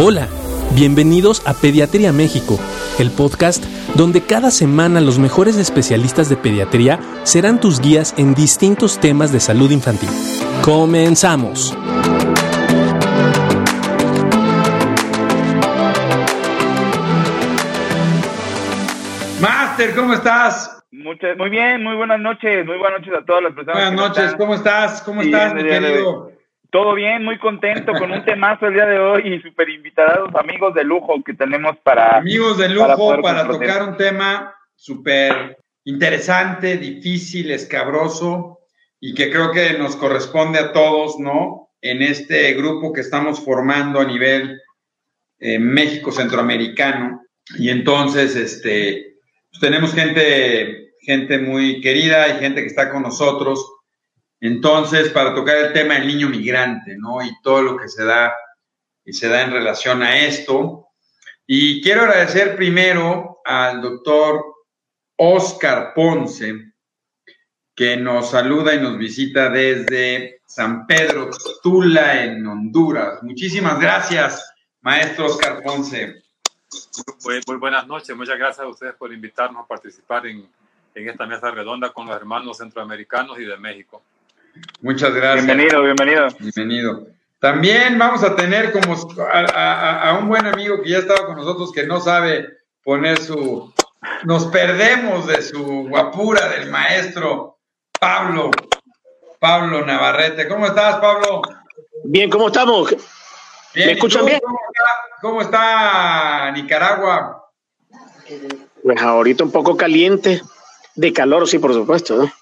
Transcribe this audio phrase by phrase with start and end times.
[0.00, 0.28] Hola,
[0.76, 2.56] bienvenidos a Pediatría México,
[3.00, 3.64] el podcast
[3.96, 9.40] donde cada semana los mejores especialistas de pediatría serán tus guías en distintos temas de
[9.40, 10.08] salud infantil.
[10.62, 11.76] Comenzamos.
[19.40, 20.80] Master, ¿cómo estás?
[20.92, 23.90] Muchas, muy bien, muy buenas noches, muy buenas noches a todas las personas.
[23.90, 25.02] Buenas noches, ¿cómo estás?
[25.02, 26.37] ¿Cómo estás, mi querido?
[26.70, 30.74] Todo bien, muy contento con un temazo el día de hoy y súper invitados, amigos
[30.74, 32.18] de lujo que tenemos para...
[32.18, 38.58] Amigos de lujo para, tocar un tema súper interesante, difícil, escabroso
[39.00, 41.70] y que creo que nos corresponde a todos, ¿no?
[41.80, 44.60] En este grupo que estamos formando a nivel
[45.38, 47.22] eh, México centroamericano.
[47.58, 49.16] Y entonces, este,
[49.50, 53.77] pues tenemos gente, gente muy querida y gente que está con nosotros
[54.40, 57.22] entonces, para tocar el tema del niño migrante, ¿no?
[57.22, 58.32] Y todo lo que se da
[59.04, 60.86] y se da en relación a esto.
[61.46, 64.44] Y quiero agradecer primero al doctor
[65.16, 66.72] Oscar Ponce,
[67.74, 71.30] que nos saluda y nos visita desde San Pedro
[71.62, 73.22] Tula, en Honduras.
[73.22, 76.22] Muchísimas gracias, maestro Oscar Ponce.
[77.24, 80.48] Muy, buenas noches, muchas gracias a ustedes por invitarnos a participar en
[80.94, 84.02] esta mesa redonda con los hermanos centroamericanos y de México.
[84.80, 85.46] Muchas gracias.
[85.46, 86.28] Bienvenido, bienvenido.
[86.38, 87.06] Bienvenido.
[87.40, 88.96] También vamos a tener como
[89.32, 92.48] a, un buen amigo que ya estaba con nosotros que no sabe
[92.82, 93.72] poner su...
[94.24, 97.58] Nos perdemos de su guapura del maestro
[98.00, 98.50] Pablo,
[99.38, 100.48] Pablo Navarrete.
[100.48, 101.42] ¿Cómo estás, Pablo?
[102.04, 102.94] Bien, ¿cómo estamos?
[103.74, 104.40] ¿Me escuchan bien?
[104.40, 104.84] ¿cómo está,
[105.20, 107.50] ¿Cómo está Nicaragua?
[108.82, 110.42] Pues ahorita un poco caliente,
[110.94, 112.32] de calor, sí, por supuesto, ¿no?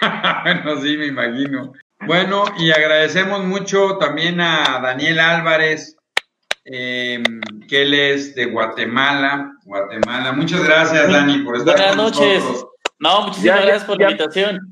[0.44, 1.72] bueno, sí, me imagino.
[2.06, 5.96] Bueno, y agradecemos mucho también a Daniel Álvarez,
[6.64, 9.52] em, que él es de Guatemala.
[9.64, 10.32] Guatemala.
[10.32, 12.44] Muchas gracias, Dani, por estar Buenas noches.
[12.98, 14.70] No, muchísimas gracias por la invitación.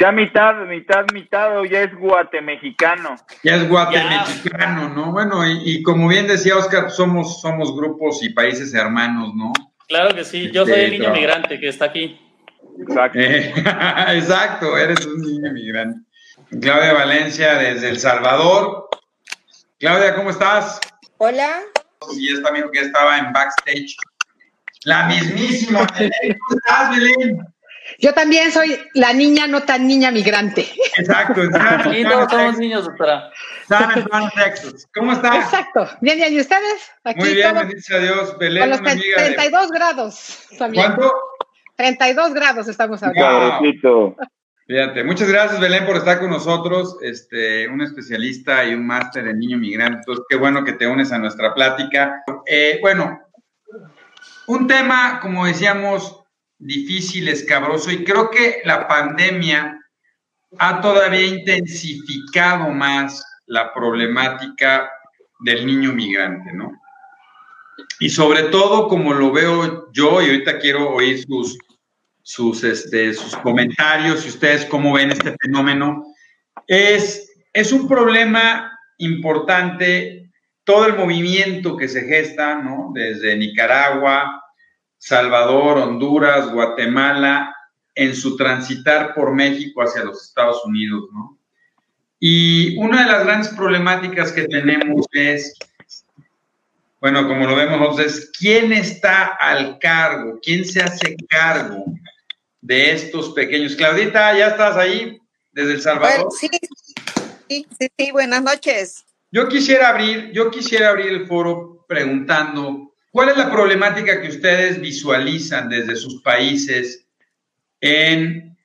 [0.00, 3.14] Ya mitad, mitad, mitad, ya es guatemexicano.
[3.44, 5.12] Ya es guatemexicano, ¿no?
[5.12, 9.52] Bueno, y, como bien decía Oscar, somos, somos grupos y países hermanos, ¿no?
[9.86, 12.18] Claro que sí, yo soy el niño migrante que está aquí.
[12.78, 13.18] Exacto.
[14.12, 16.00] exacto, eres un niño migrante.
[16.60, 18.88] Claudia Valencia desde El Salvador.
[19.78, 20.80] Claudia, ¿cómo estás?
[21.18, 21.60] Hola.
[22.16, 23.96] Y esta amigo que estaba en backstage.
[24.84, 25.86] La mismísima.
[25.86, 27.54] ¿Cómo estás, Belén?
[27.98, 30.66] Yo también soy la niña no tan niña migrante.
[30.96, 31.42] Exacto.
[31.92, 33.30] Y todos somos niños, doctora.
[33.68, 34.88] San Antonio, Texas.
[34.94, 35.44] ¿Cómo estás?
[35.44, 35.88] Exacto.
[36.00, 36.32] Bien, bien.
[36.34, 36.90] ¿Y ustedes?
[37.04, 38.38] Aquí Muy bien, bendice a Dios.
[38.38, 40.38] Belén, con los 32 grados.
[40.58, 40.84] También.
[40.84, 41.12] ¿Cuánto?
[41.76, 43.60] 32 grados estamos ahora.
[44.66, 49.38] Fíjate, muchas gracias Belén por estar con nosotros, este, un especialista y un máster en
[49.38, 49.98] niño migrante.
[49.98, 52.22] Entonces, qué bueno que te unes a nuestra plática.
[52.46, 53.20] Eh, bueno,
[54.46, 56.24] un tema, como decíamos,
[56.58, 59.80] difícil, escabroso, y creo que la pandemia
[60.58, 64.90] ha todavía intensificado más la problemática
[65.40, 66.72] del niño migrante, ¿no?
[68.00, 71.58] Y sobre todo, como lo veo yo, y ahorita quiero oír sus,
[72.22, 76.04] sus, este, sus comentarios y ustedes cómo ven este fenómeno.
[76.66, 80.30] Es, es un problema importante
[80.64, 82.90] todo el movimiento que se gesta, ¿no?
[82.94, 84.42] Desde Nicaragua,
[84.98, 87.54] Salvador, Honduras, Guatemala,
[87.94, 91.38] en su transitar por México hacia los Estados Unidos, ¿no?
[92.18, 95.54] Y una de las grandes problemáticas que tenemos es
[97.04, 101.84] bueno, como lo vemos nosotros, quién está al cargo, quién se hace cargo
[102.62, 103.76] de estos pequeños.
[103.76, 105.20] Claudita, ¿ya estás ahí
[105.52, 106.32] desde El Salvador?
[106.40, 106.48] sí,
[107.46, 107.66] sí,
[107.98, 109.04] sí, buenas noches.
[109.30, 114.80] Yo quisiera abrir, yo quisiera abrir el foro preguntando, ¿cuál es la problemática que ustedes
[114.80, 117.06] visualizan desde sus países
[117.82, 118.56] en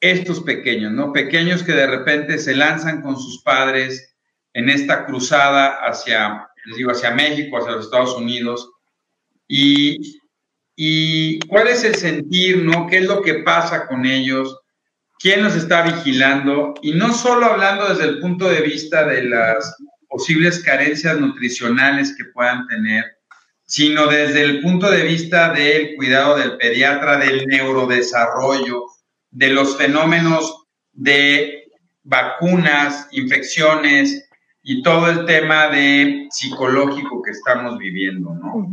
[0.00, 1.12] estos pequeños, ¿no?
[1.12, 4.12] Pequeños que de repente se lanzan con sus padres
[4.54, 8.70] en esta cruzada hacia, les digo, hacia México, hacia los Estados Unidos,
[9.48, 10.18] y
[10.80, 12.86] y cuál es el sentir, ¿no?
[12.86, 14.60] ¿Qué es lo que pasa con ellos?
[15.18, 16.74] ¿Quién los está vigilando?
[16.82, 19.74] Y no solo hablando desde el punto de vista de las
[20.08, 23.04] posibles carencias nutricionales que puedan tener,
[23.64, 28.84] sino desde el punto de vista del cuidado del pediatra, del neurodesarrollo,
[29.32, 31.64] de los fenómenos de
[32.04, 34.27] vacunas, infecciones
[34.70, 38.70] y todo el tema de psicológico que estamos viviendo, ¿no?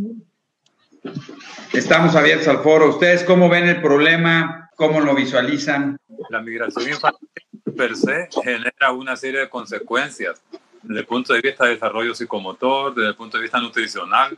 [1.71, 2.89] Estamos abiertos al foro.
[2.89, 4.69] ¿Ustedes cómo ven el problema?
[4.75, 5.97] ¿Cómo lo visualizan?
[6.30, 7.30] La migración infantil
[7.77, 10.44] per se genera una serie de consecuencias
[10.81, 14.38] desde el punto de vista de desarrollo psicomotor, desde el punto de vista nutricional,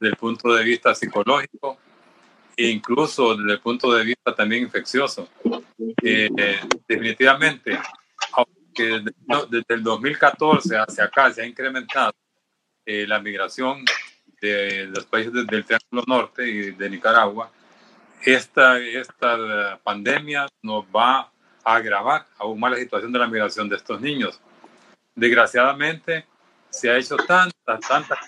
[0.00, 1.78] desde el punto de vista psicológico
[2.56, 5.28] e incluso desde el punto de vista también infeccioso.
[6.02, 6.28] Eh,
[6.88, 7.78] definitivamente,
[8.82, 9.12] aunque
[9.50, 12.12] desde, el 2014 hacia acá se ha incrementado
[12.84, 13.84] eh, la migración
[14.40, 17.50] de, los países del Triángulo Norte y de Nicaragua,
[18.24, 21.30] esta, esta pandemia nos va
[21.64, 24.40] a agravar aún más la situación de la migración de estos niños.
[25.14, 26.26] Desgraciadamente,
[26.70, 28.18] se ha hecho tanta, tanta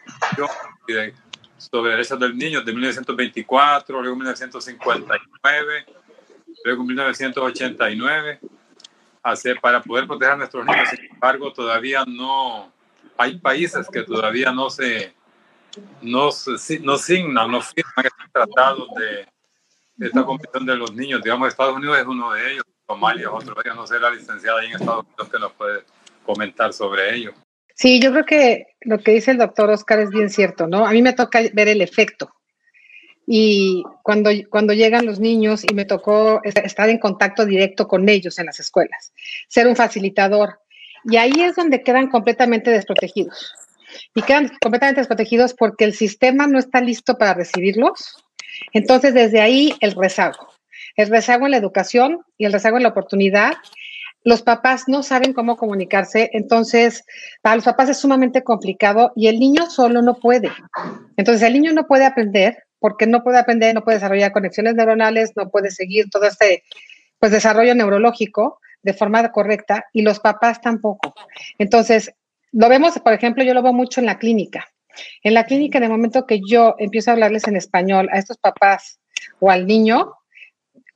[1.58, 5.87] sobre derechos del niño de 1924, luego 1959,
[6.64, 8.41] luego 1989,
[9.22, 10.88] hacer para poder proteger a nuestros niños.
[10.88, 12.72] Sin embargo, todavía no
[13.17, 15.14] hay países que todavía no se
[16.00, 16.31] no,
[16.81, 21.22] no signan, no firman estos tratados de, esta Convención de los Niños.
[21.22, 23.76] Digamos, Estados Unidos es uno de ellos, Somalia es otro de ellos.
[23.76, 25.84] No sé, la licenciada ahí en Estados Unidos que nos puede
[26.25, 27.32] comentar sobre ello.
[27.75, 30.87] Sí, yo creo que lo que dice el doctor Oscar es bien cierto, ¿no?
[30.87, 32.31] A mí me toca ver el efecto.
[33.32, 38.41] Y cuando, cuando llegan los niños y me tocó estar en contacto directo con ellos
[38.41, 39.12] en las escuelas,
[39.47, 40.59] ser un facilitador.
[41.05, 43.55] Y ahí es donde quedan completamente desprotegidos
[44.17, 48.17] y quedan completamente desprotegidos porque el sistema no está listo para recibirlos.
[48.73, 50.49] Entonces, desde ahí el rezago.
[50.97, 53.53] El rezago en la educación y el rezago en la oportunidad.
[54.25, 57.05] Los papás no saben cómo comunicarse, entonces
[57.43, 60.50] para los papás es sumamente complicado y el niño solo no puede.
[61.17, 65.32] Entonces el niño no puede aprender porque no puede aprender, no puede desarrollar conexiones neuronales,
[65.37, 66.65] no puede seguir todo este
[67.19, 71.15] pues desarrollo neurológico de forma correcta y los papás tampoco.
[71.59, 72.12] Entonces,
[72.53, 74.67] lo vemos, por ejemplo, yo lo veo mucho en la clínica.
[75.23, 78.38] En la clínica, en el momento que yo empiezo a hablarles en español a estos
[78.38, 78.99] papás
[79.38, 80.15] o al niño,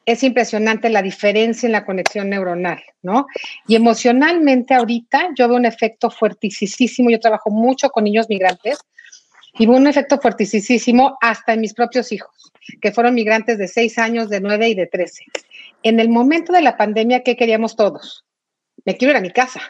[0.06, 3.26] es impresionante la diferencia en la conexión neuronal, ¿no?
[3.66, 8.78] Y emocionalmente ahorita yo veo un efecto fuertísimo, yo trabajo mucho con niños migrantes
[9.58, 13.98] y veo un efecto fuertísimo hasta en mis propios hijos, que fueron migrantes de 6
[13.98, 15.24] años, de 9 y de 13.
[15.82, 18.24] En el momento de la pandemia, ¿qué queríamos todos?
[18.84, 19.60] Me quiero ir a mi casa,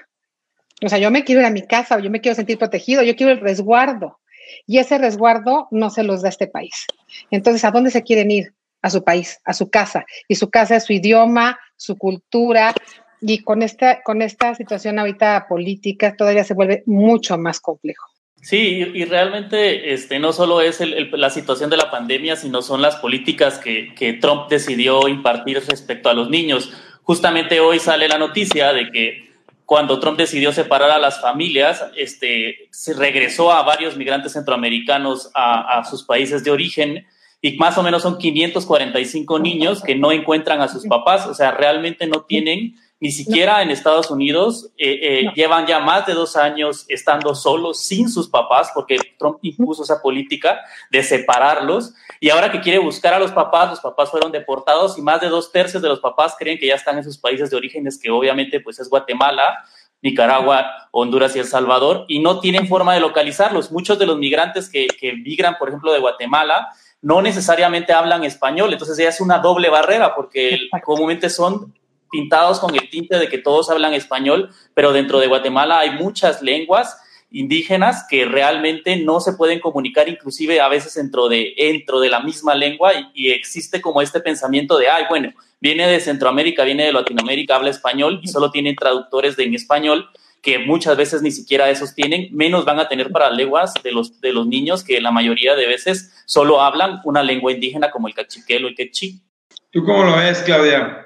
[0.82, 3.16] o sea, yo me quiero ir a mi casa, yo me quiero sentir protegido, yo
[3.16, 4.20] quiero el resguardo.
[4.66, 6.86] Y ese resguardo no se los da este país.
[7.30, 8.54] Entonces, ¿a dónde se quieren ir?
[8.82, 10.04] A su país, a su casa.
[10.28, 12.74] Y su casa es su idioma, su cultura.
[13.20, 18.13] Y con esta, con esta situación ahorita política todavía se vuelve mucho más complejo.
[18.44, 20.78] Sí, y realmente este, no solo es
[21.12, 26.12] la situación de la pandemia, sino son las políticas que, Trump decidió impartir respecto a
[26.12, 26.70] los niños.
[27.04, 29.30] Justamente hoy sale la noticia de que
[29.64, 35.78] cuando Trump decidió separar a las familias, este, se regresó a varios migrantes centroamericanos a,
[35.78, 37.06] a, sus países de origen
[37.40, 41.52] y más o menos son 545 niños que no encuentran a sus papás, o sea,
[41.52, 46.36] realmente no tienen ni siquiera en Estados Unidos, eh, eh, llevan ya más de dos
[46.36, 51.92] años estando solos, sin sus papás, porque Trump impuso esa política de separarlos.
[52.18, 55.28] Y ahora que quiere buscar a los papás, los papás fueron deportados y más de
[55.28, 58.10] dos tercios de los papás creen que ya están en sus países de orígenes, que
[58.10, 59.62] obviamente pues es Guatemala,
[60.00, 63.70] Nicaragua, Honduras y El Salvador, y no tienen forma de localizarlos.
[63.70, 66.68] Muchos de los migrantes que, que migran, por ejemplo, de Guatemala,
[67.02, 71.74] no necesariamente hablan español, entonces ya es una doble barrera, porque comúnmente son
[72.10, 76.42] pintados con el tinte de que todos hablan español, pero dentro de Guatemala hay muchas
[76.42, 76.96] lenguas
[77.34, 82.20] indígenas que realmente no se pueden comunicar, inclusive a veces dentro de, dentro de la
[82.20, 86.92] misma lengua, y, existe como este pensamiento de, ay, bueno, viene de Centroamérica, viene de
[86.92, 90.08] Latinoamérica, habla español y solo tienen traductores de en español,
[90.40, 94.20] que muchas veces ni siquiera esos tienen, menos van a tener para lenguas de los,
[94.20, 98.14] de los niños que la mayoría de veces solo hablan una lengua indígena como el
[98.14, 99.22] cachiquel o el quechí.
[99.70, 101.03] ¿Tú cómo lo ves, Claudia?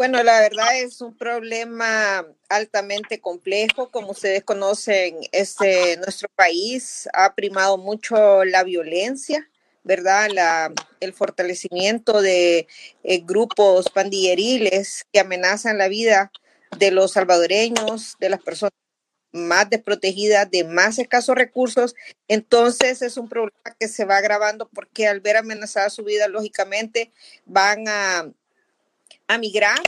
[0.00, 3.90] Bueno, la verdad es un problema altamente complejo.
[3.90, 9.46] Como ustedes conocen, este, nuestro país ha primado mucho la violencia,
[9.84, 10.30] ¿verdad?
[10.32, 12.66] La, el fortalecimiento de
[13.02, 16.32] eh, grupos pandilleriles que amenazan la vida
[16.78, 18.72] de los salvadoreños, de las personas
[19.32, 21.94] más desprotegidas, de más escasos recursos.
[22.26, 27.12] Entonces es un problema que se va agravando porque al ver amenazada su vida, lógicamente
[27.44, 28.32] van a
[29.30, 29.80] a migrar,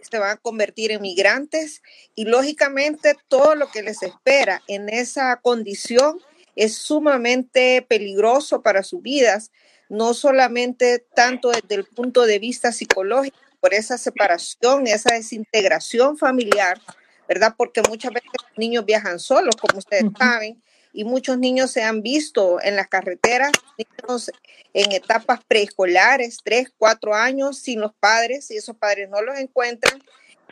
[0.00, 1.82] se van a convertir en migrantes
[2.14, 6.20] y lógicamente todo lo que les espera en esa condición
[6.56, 9.52] es sumamente peligroso para sus vidas,
[9.88, 16.80] no solamente tanto desde el punto de vista psicológico, por esa separación, esa desintegración familiar,
[17.28, 17.54] ¿verdad?
[17.56, 20.62] Porque muchas veces los niños viajan solos, como ustedes saben,
[20.92, 24.30] y muchos niños se han visto en las carreteras, niños
[24.74, 30.02] en etapas preescolares, tres, cuatro años, sin los padres, y esos padres no los encuentran.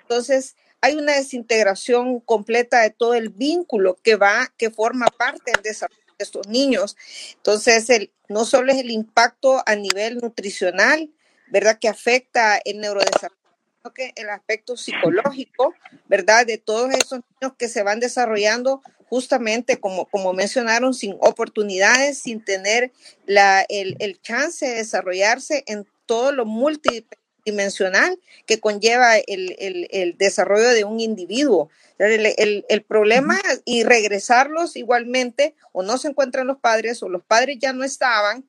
[0.00, 5.62] Entonces, hay una desintegración completa de todo el vínculo que va, que forma parte del
[5.62, 6.97] desarrollo de estos niños.
[7.37, 11.11] Entonces, el, no solo es el impacto a nivel nutricional,
[11.49, 11.78] ¿verdad?
[11.81, 13.37] Que afecta el neurodesarrollo,
[13.95, 15.75] que el aspecto psicológico,
[16.07, 16.47] ¿verdad?
[16.47, 22.44] De todos esos niños que se van desarrollando justamente como, como mencionaron, sin oportunidades, sin
[22.44, 22.92] tener
[23.26, 30.18] la, el, el chance de desarrollarse en todo lo multidimensional que conlleva el, el, el
[30.18, 31.70] desarrollo de un individuo.
[31.98, 37.56] El, el, problema y regresarlos igualmente, o no se encuentran los padres, o los padres
[37.58, 38.44] ya no estaban,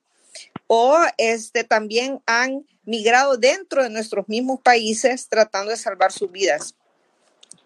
[0.68, 6.76] o este, también han migrado dentro de nuestros mismos países tratando de salvar sus vidas.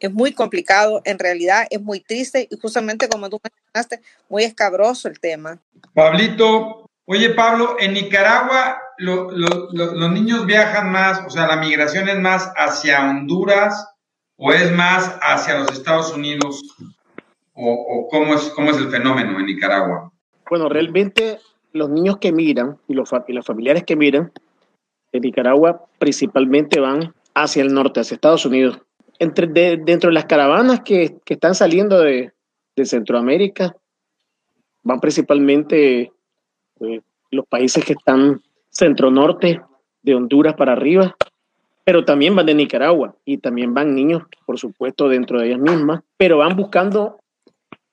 [0.02, 5.08] Es muy complicado, en realidad es muy triste y justamente como tú mencionaste, muy escabroso
[5.08, 5.60] el tema.
[5.94, 12.52] Pablito, oye Pablo, en Nicaragua los niños viajan más, o sea, la migración es más
[12.56, 13.88] hacia Honduras
[14.38, 16.62] o es más hacia los Estados Unidos
[17.54, 20.12] o, cómo, es, cómo es el fenómeno en Nicaragua.
[20.50, 21.40] Bueno, realmente
[21.74, 24.32] los niños que migran y los, y los familiares que migran
[25.12, 28.80] de Nicaragua principalmente van hacia el norte, hacia Estados Unidos.
[29.22, 32.32] Entre, dentro de las caravanas que, que están saliendo de,
[32.76, 33.76] de, Centroamérica,
[34.82, 36.12] van principalmente
[36.80, 39.62] eh, los países que están centro-norte,
[40.02, 41.16] de Honduras para arriba,
[41.84, 46.02] pero también van de Nicaragua y también van niños, por supuesto, dentro de ellas mismas,
[46.18, 47.21] pero van buscando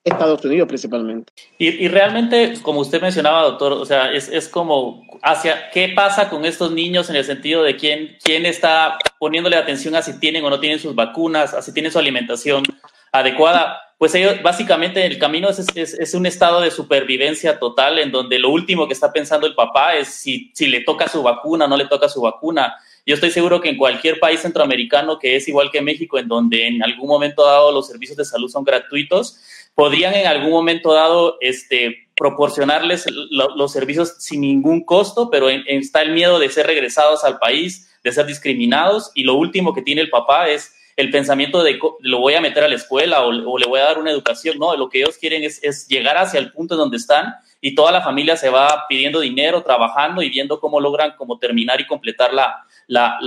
[0.03, 1.31] Estados Unidos principalmente.
[1.57, 6.45] Y, realmente, como usted mencionaba, doctor, o sea, es, es, como hacia qué pasa con
[6.45, 10.49] estos niños en el sentido de quién, quién está poniéndole atención a si tienen o
[10.49, 12.63] no tienen sus vacunas, a si tienen su alimentación
[13.11, 13.77] adecuada.
[13.97, 18.39] Pues ellos, básicamente, el camino es, es, es, un estado de supervivencia total en donde
[18.39, 21.67] lo último que está pensando el papá es si, si le toca su vacuna o
[21.67, 22.77] no le toca su vacuna.
[23.09, 26.67] Yo estoy seguro que en cualquier país centroamericano que es igual que México, en donde
[26.67, 29.39] en algún momento dado los servicios de salud son gratuitos,
[29.73, 36.11] podrían en algún momento dado este, proporcionarles los servicios sin ningún costo, pero está el
[36.11, 40.11] miedo de ser regresados al país, de ser discriminados, y lo último que tiene el
[40.11, 43.79] papá es el pensamiento de lo voy a meter a la escuela o, le voy
[43.79, 46.75] a dar una educación, no, lo que ellos quieren es, es llegar hacia el punto
[46.75, 50.79] en donde están y toda la familia se va pidiendo dinero, trabajando y viendo cómo
[50.79, 53.17] logran como terminar y completar la, la,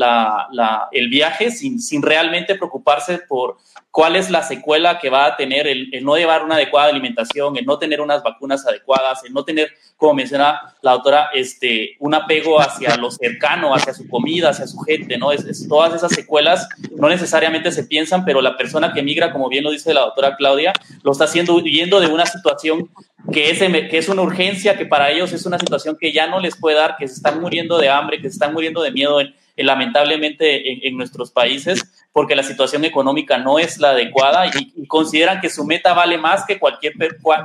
[0.51, 3.59] la, el viaje sin, sin realmente preocuparse por
[3.93, 7.67] cuál es la secuela que va a tener el, no llevar una adecuada alimentación, el
[7.67, 12.59] no tener unas vacunas adecuadas, el no tener, como menciona la doctora, este, un apego
[12.59, 15.31] hacia lo cercano, hacia su comida, hacia su gente, ¿no?
[15.31, 19.63] Es, todas esas secuelas no necesariamente se piensan, pero la persona que migra, como bien
[19.63, 20.73] lo dice la doctora Claudia,
[21.03, 22.91] lo está haciendo huyendo de una situación
[23.31, 26.41] que es, que es una urgencia, que para ellos es una situación que ya no
[26.41, 29.21] les puede dar, que se están muriendo de hambre, que se están muriendo de miedo
[29.21, 35.41] en, lamentablemente en, nuestros países, porque la situación económica no es la adecuada y, consideran
[35.41, 36.95] que su meta vale más que cualquier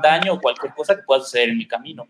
[0.02, 2.06] daño o cualquier cosa que pueda suceder en mi camino.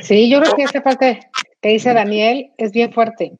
[0.00, 1.20] Sí, yo creo que esta parte
[1.62, 3.32] que dice Daniel es bien fuerte.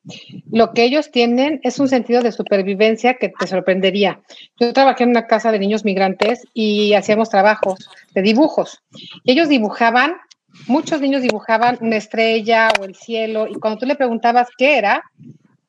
[0.51, 4.21] Lo que ellos tienen es un sentido de supervivencia que te sorprendería.
[4.59, 8.81] Yo trabajé en una casa de niños migrantes y hacíamos trabajos de dibujos.
[9.25, 10.15] ellos dibujaban
[10.67, 15.03] muchos niños dibujaban una estrella o el cielo y cuando tú le preguntabas qué era,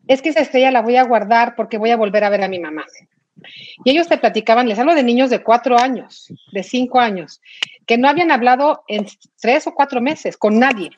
[0.08, 2.50] es que esa estrella la voy a guardar porque voy a volver a ver a
[2.50, 2.86] mi mamá.
[3.84, 7.42] Y ellos te platicaban, les hablo de niños de cuatro años, de cinco años,
[7.86, 9.08] que no habían hablado en
[9.40, 10.92] tres o cuatro meses con nadie,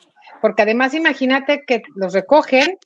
[0.46, 2.78] porque además imagínate que los recogen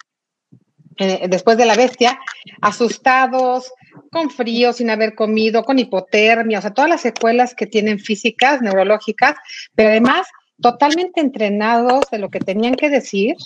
[0.97, 2.19] eh, después de la bestia,
[2.63, 3.71] asustados,
[4.11, 8.63] con frío, sin haber comido, con hipotermia, o sea, todas las secuelas que tienen físicas,
[8.63, 9.37] neurológicas,
[9.75, 10.27] pero además
[10.63, 13.37] totalmente entrenados de lo que tenían que decir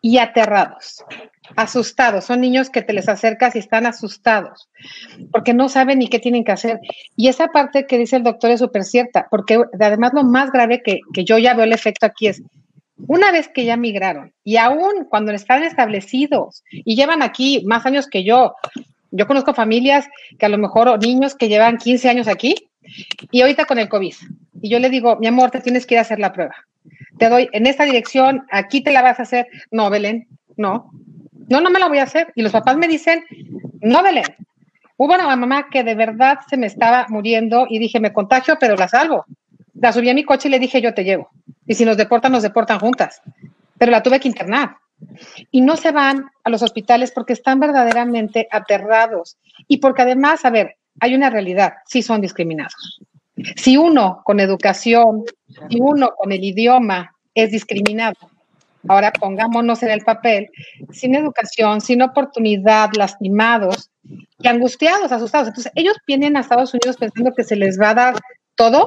[0.00, 1.04] y aterrados,
[1.56, 2.26] asustados.
[2.26, 4.68] Son niños que te les acercas y están asustados
[5.32, 6.78] porque no saben ni qué tienen que hacer.
[7.16, 10.82] Y esa parte que dice el doctor es súper cierta, porque además lo más grave
[10.84, 12.42] que, que yo ya veo el efecto aquí es,
[13.06, 18.06] una vez que ya migraron y aún cuando están establecidos y llevan aquí más años
[18.06, 18.54] que yo,
[19.10, 20.06] yo conozco familias
[20.38, 22.54] que a lo mejor niños que llevan 15 años aquí
[23.30, 24.14] y ahorita con el COVID.
[24.62, 26.54] Y yo le digo, mi amor, te tienes que ir a hacer la prueba.
[27.18, 29.46] Te doy en esta dirección, aquí te la vas a hacer.
[29.70, 30.90] No, Belén, no.
[31.48, 32.32] No, no me la voy a hacer.
[32.34, 33.24] Y los papás me dicen,
[33.80, 34.24] no, Belén.
[34.96, 38.76] Hubo una mamá que de verdad se me estaba muriendo y dije, me contagio, pero
[38.76, 39.24] la salvo.
[39.74, 41.30] La subí a mi coche y le dije, yo te llevo.
[41.70, 43.22] Y si nos deportan, nos deportan juntas.
[43.78, 44.78] Pero la tuve que internar.
[45.52, 49.38] Y no se van a los hospitales porque están verdaderamente aterrados.
[49.68, 52.98] Y porque además, a ver, hay una realidad, sí son discriminados.
[53.54, 55.22] Si uno con educación,
[55.70, 58.16] si uno con el idioma es discriminado,
[58.88, 60.50] ahora pongámonos en el papel,
[60.90, 63.92] sin educación, sin oportunidad, lastimados,
[64.40, 65.46] y angustiados, asustados.
[65.46, 68.14] Entonces, ellos vienen a Estados Unidos pensando que se les va a dar
[68.56, 68.86] todo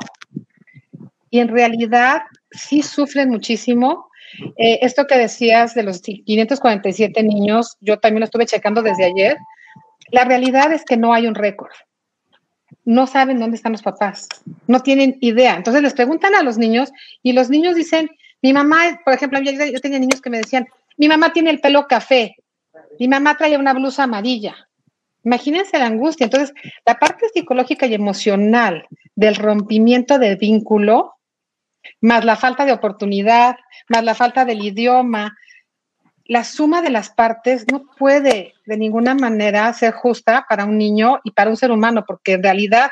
[1.33, 2.21] y en realidad
[2.51, 4.07] sí sufren muchísimo.
[4.55, 9.37] Eh, esto que decías de los 547 niños, yo también lo estuve checando desde ayer.
[10.11, 11.71] La realidad es que no hay un récord.
[12.85, 14.27] No saben dónde están los papás,
[14.67, 15.55] no tienen idea.
[15.55, 16.91] Entonces les preguntan a los niños
[17.23, 18.11] y los niños dicen,
[18.43, 21.87] mi mamá, por ejemplo, yo tenía niños que me decían, mi mamá tiene el pelo
[21.87, 22.35] café,
[22.99, 24.55] mi mamá trae una blusa amarilla.
[25.23, 26.25] Imagínense la angustia.
[26.25, 26.53] Entonces,
[26.85, 28.85] la parte psicológica y emocional
[29.15, 31.15] del rompimiento de vínculo,
[32.01, 33.55] más la falta de oportunidad,
[33.89, 35.37] más la falta del idioma,
[36.25, 41.19] la suma de las partes no puede de ninguna manera ser justa para un niño
[41.23, 42.91] y para un ser humano, porque en realidad,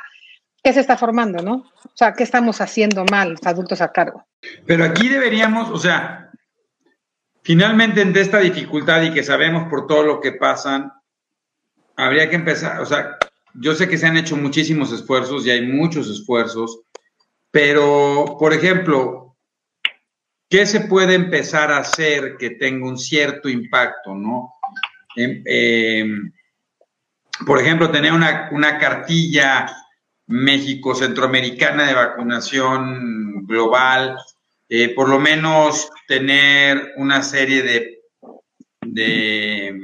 [0.63, 1.71] ¿qué se está formando, no?
[1.85, 4.25] O sea, ¿qué estamos haciendo mal los adultos a cargo?
[4.65, 6.29] Pero aquí deberíamos, o sea,
[7.41, 10.91] finalmente ante esta dificultad y que sabemos por todo lo que pasan,
[11.95, 13.17] habría que empezar, o sea,
[13.53, 16.81] yo sé que se han hecho muchísimos esfuerzos y hay muchos esfuerzos,
[17.51, 19.35] pero, por ejemplo,
[20.49, 24.55] ¿qué se puede empezar a hacer que tenga un cierto impacto, no?
[25.15, 26.31] Em, em,
[27.45, 29.67] por ejemplo, tener una, una cartilla
[30.27, 34.17] México-Centroamericana de vacunación global,
[34.69, 37.99] eh, por lo menos tener una serie de,
[38.81, 39.77] de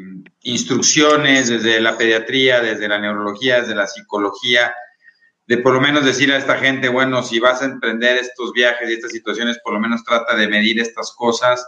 [0.43, 4.74] instrucciones desde la pediatría, desde la neurología, desde la psicología,
[5.48, 8.89] de por lo menos decir a esta gente, bueno, si vas a emprender estos viajes
[8.89, 11.66] y estas situaciones, por lo menos trata de medir estas cosas.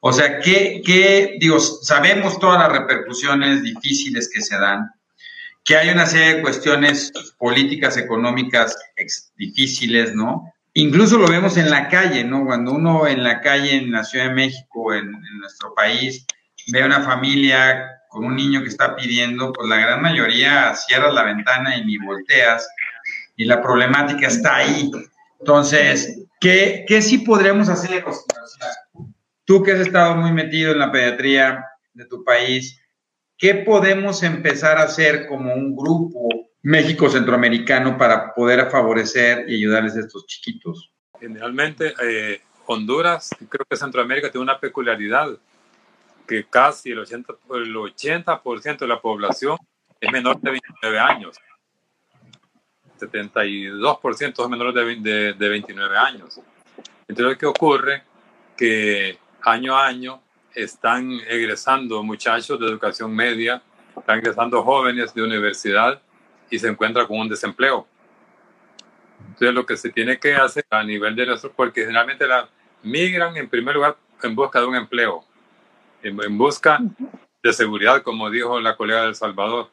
[0.00, 4.90] O sea, ¿qué, qué digo, sabemos todas las repercusiones difíciles que se dan,
[5.64, 8.76] que hay una serie de cuestiones políticas, económicas
[9.36, 10.52] difíciles, ¿no?
[10.74, 12.46] Incluso lo vemos en la calle, ¿no?
[12.46, 16.26] Cuando uno en la calle en la Ciudad de México, en, nuestro país,
[16.68, 21.24] ve una familia con un niño que está pidiendo, pues la gran mayoría cierras la
[21.24, 22.66] ventana y ni volteas,
[23.42, 24.90] y la problemática está ahí.
[25.40, 28.04] Entonces, ¿qué, qué sí podremos hacer?
[29.44, 32.80] tú que has estado muy metido en la pediatría de tu país,
[33.36, 36.28] ¿qué podemos empezar a hacer como un grupo
[36.62, 40.92] México-Centroamericano para poder favorecer y ayudarles a estos chiquitos?
[41.18, 45.36] Generalmente, eh, Honduras, creo que Centroamérica tiene una peculiaridad
[46.26, 48.40] que casi el 80%, el 80
[48.78, 49.58] de la población
[50.00, 51.36] es menor de 29 años.
[53.10, 56.40] 72% es menor de, de, 29 años.
[57.08, 58.02] Entonces, ¿qué ocurre?
[58.56, 60.20] Que año a año
[60.54, 63.62] están egresando muchachos de educación media,
[63.96, 66.00] están egresando jóvenes de universidad
[66.50, 67.86] y se encuentran con un desempleo.
[69.20, 72.48] Entonces, lo que se tiene que hacer a nivel de nuestro, porque generalmente la,
[72.82, 75.24] migran en primer lugar en busca de un empleo
[76.02, 76.80] en, busca
[77.42, 79.70] de seguridad, como dijo la colega del Salvador.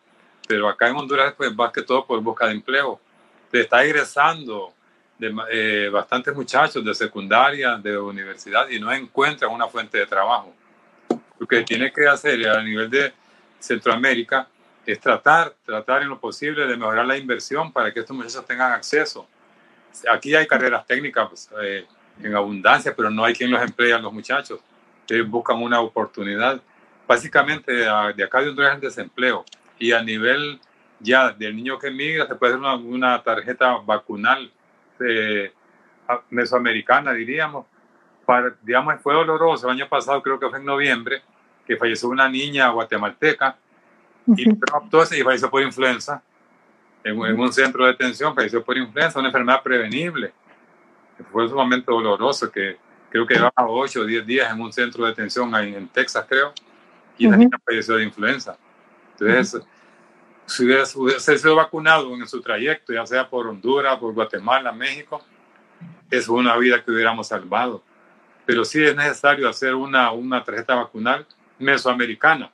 [0.47, 2.99] Pero acá en Honduras, pues más que todo por busca de empleo.
[3.51, 4.73] Está egresando
[5.17, 10.53] de, eh, bastantes muchachos de secundaria, de universidad, y no encuentran una fuente de trabajo.
[11.37, 13.13] Lo que tiene que hacer a nivel de
[13.59, 14.47] Centroamérica
[14.85, 18.71] es tratar, tratar en lo posible de mejorar la inversión para que estos muchachos tengan
[18.71, 19.27] acceso.
[20.11, 21.85] Aquí hay carreras técnicas pues, eh,
[22.21, 24.59] en abundancia, pero no hay quien los emplee a los muchachos
[25.17, 26.61] buscan una oportunidad.
[27.07, 29.43] Básicamente de acá de Honduras el desempleo
[29.79, 30.59] y a nivel
[30.99, 34.51] ya del niño que migra se puede hacer una, una tarjeta vacunal
[34.99, 35.51] eh,
[36.29, 37.65] mesoamericana, diríamos.
[38.25, 41.21] Para, digamos, fue doloroso el año pasado, creo que fue en noviembre,
[41.65, 43.57] que falleció una niña guatemalteca
[44.35, 46.21] y y falleció por influenza
[47.03, 50.33] en, en, un centro de detención, falleció por influenza, una enfermedad prevenible.
[51.31, 52.77] Fue sumamente doloroso que
[53.09, 56.25] creo que llevaba 8 o 10 días en un centro de detención ahí en Texas,
[56.27, 56.53] creo,
[57.17, 58.57] y la niña falleció de influenza.
[59.19, 59.61] Entonces,
[60.49, 65.23] si hubiera, sido vacunado en su trayecto, ya sea por Honduras, por Guatemala, México,
[66.09, 67.83] es una vida que hubiéramos salvado.
[68.45, 71.25] Pero sí es necesario hacer una, una tarjeta vacunal
[71.59, 72.51] mesoamericana,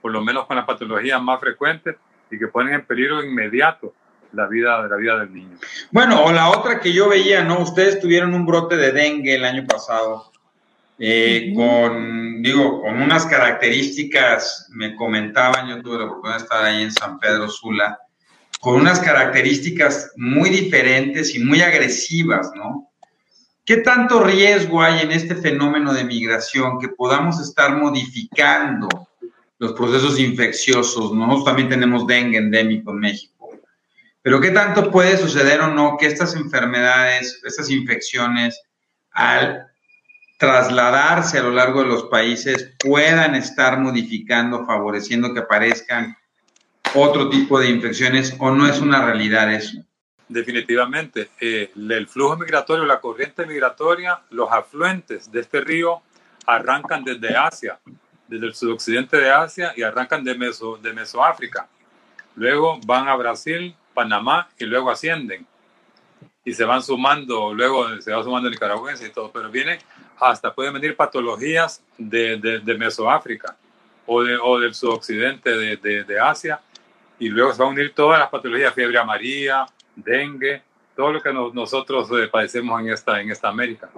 [0.00, 1.96] por lo menos con las patologías más frecuentes
[2.30, 3.92] y que ponen en peligro inmediato
[4.32, 5.58] la vida, la vida del niño.
[5.90, 7.58] Bueno, o la otra que yo veía, ¿no?
[7.58, 10.30] Ustedes tuvieron un brote de dengue el año pasado,
[11.04, 16.82] eh, con, digo, con unas características, me comentaban, yo tuve la oportunidad de estar ahí
[16.84, 17.98] en San Pedro Sula,
[18.60, 22.92] con unas características muy diferentes y muy agresivas, ¿no?
[23.64, 28.88] ¿Qué tanto riesgo hay en este fenómeno de migración que podamos estar modificando
[29.58, 31.12] los procesos infecciosos?
[31.12, 33.50] Nosotros también tenemos dengue endémico en México.
[34.22, 38.62] Pero ¿qué tanto puede suceder o no que estas enfermedades, estas infecciones,
[39.10, 39.71] al
[40.42, 46.16] trasladarse a lo largo de los países, puedan estar modificando, favoreciendo que aparezcan
[46.96, 49.78] otro tipo de infecciones o no es una realidad eso?
[50.26, 56.02] Definitivamente, eh, el flujo migratorio, la corriente migratoria, los afluentes de este río
[56.44, 57.78] arrancan desde Asia,
[58.26, 61.68] desde el sudoccidente de Asia y arrancan de, Meso, de Mesoáfrica.
[62.34, 65.46] Luego van a Brasil, Panamá y luego ascienden.
[66.44, 69.78] Y se van sumando, luego se va sumando nicaragüense y todo, pero viene
[70.22, 73.56] hasta pueden venir patologías de, de, de Mesoáfrica
[74.06, 76.60] o, de, o del sudoccidente de, Asia
[77.18, 80.62] y luego se van a unir todas las patologías, fiebre amarilla, dengue,
[80.96, 83.90] todo lo que nosotros eh, padecemos en esta, en esta América,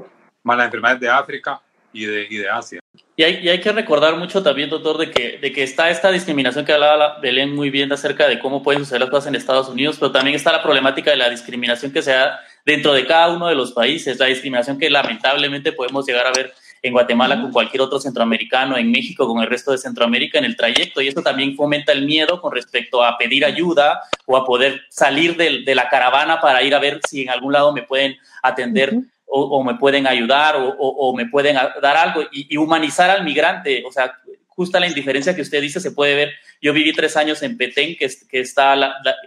[0.43, 1.61] más las enfermedades de África
[1.93, 2.81] y de, y Asia.
[3.17, 6.11] Y hay, y hay, que recordar mucho también, doctor, de que, de que está esta
[6.11, 9.69] discriminación que hablaba Belén muy bien acerca de cómo pueden suceder las cosas en Estados
[9.69, 13.31] Unidos, pero también está la problemática de la discriminación que se da dentro de cada
[13.31, 17.51] uno de los países, la discriminación que lamentablemente podemos llegar a ver en Guatemala con
[17.51, 21.01] cualquier otro centroamericano, en México con el resto de Centroamérica en el trayecto.
[21.01, 25.37] Y esto también fomenta el miedo con respecto a pedir ayuda o a poder salir
[25.37, 28.95] de, de la caravana para ir a ver si en algún lado me pueden atender.
[28.95, 29.11] Uh -huh.
[29.27, 33.25] o, o, me pueden ayudar o, o, me pueden dar algo y, y humanizar al
[33.25, 33.83] migrante.
[33.87, 34.13] O sea,
[34.57, 36.33] justa la indiferencia que usted dice se puede ver.
[36.61, 38.77] Yo viví tres años en Petén, que, que está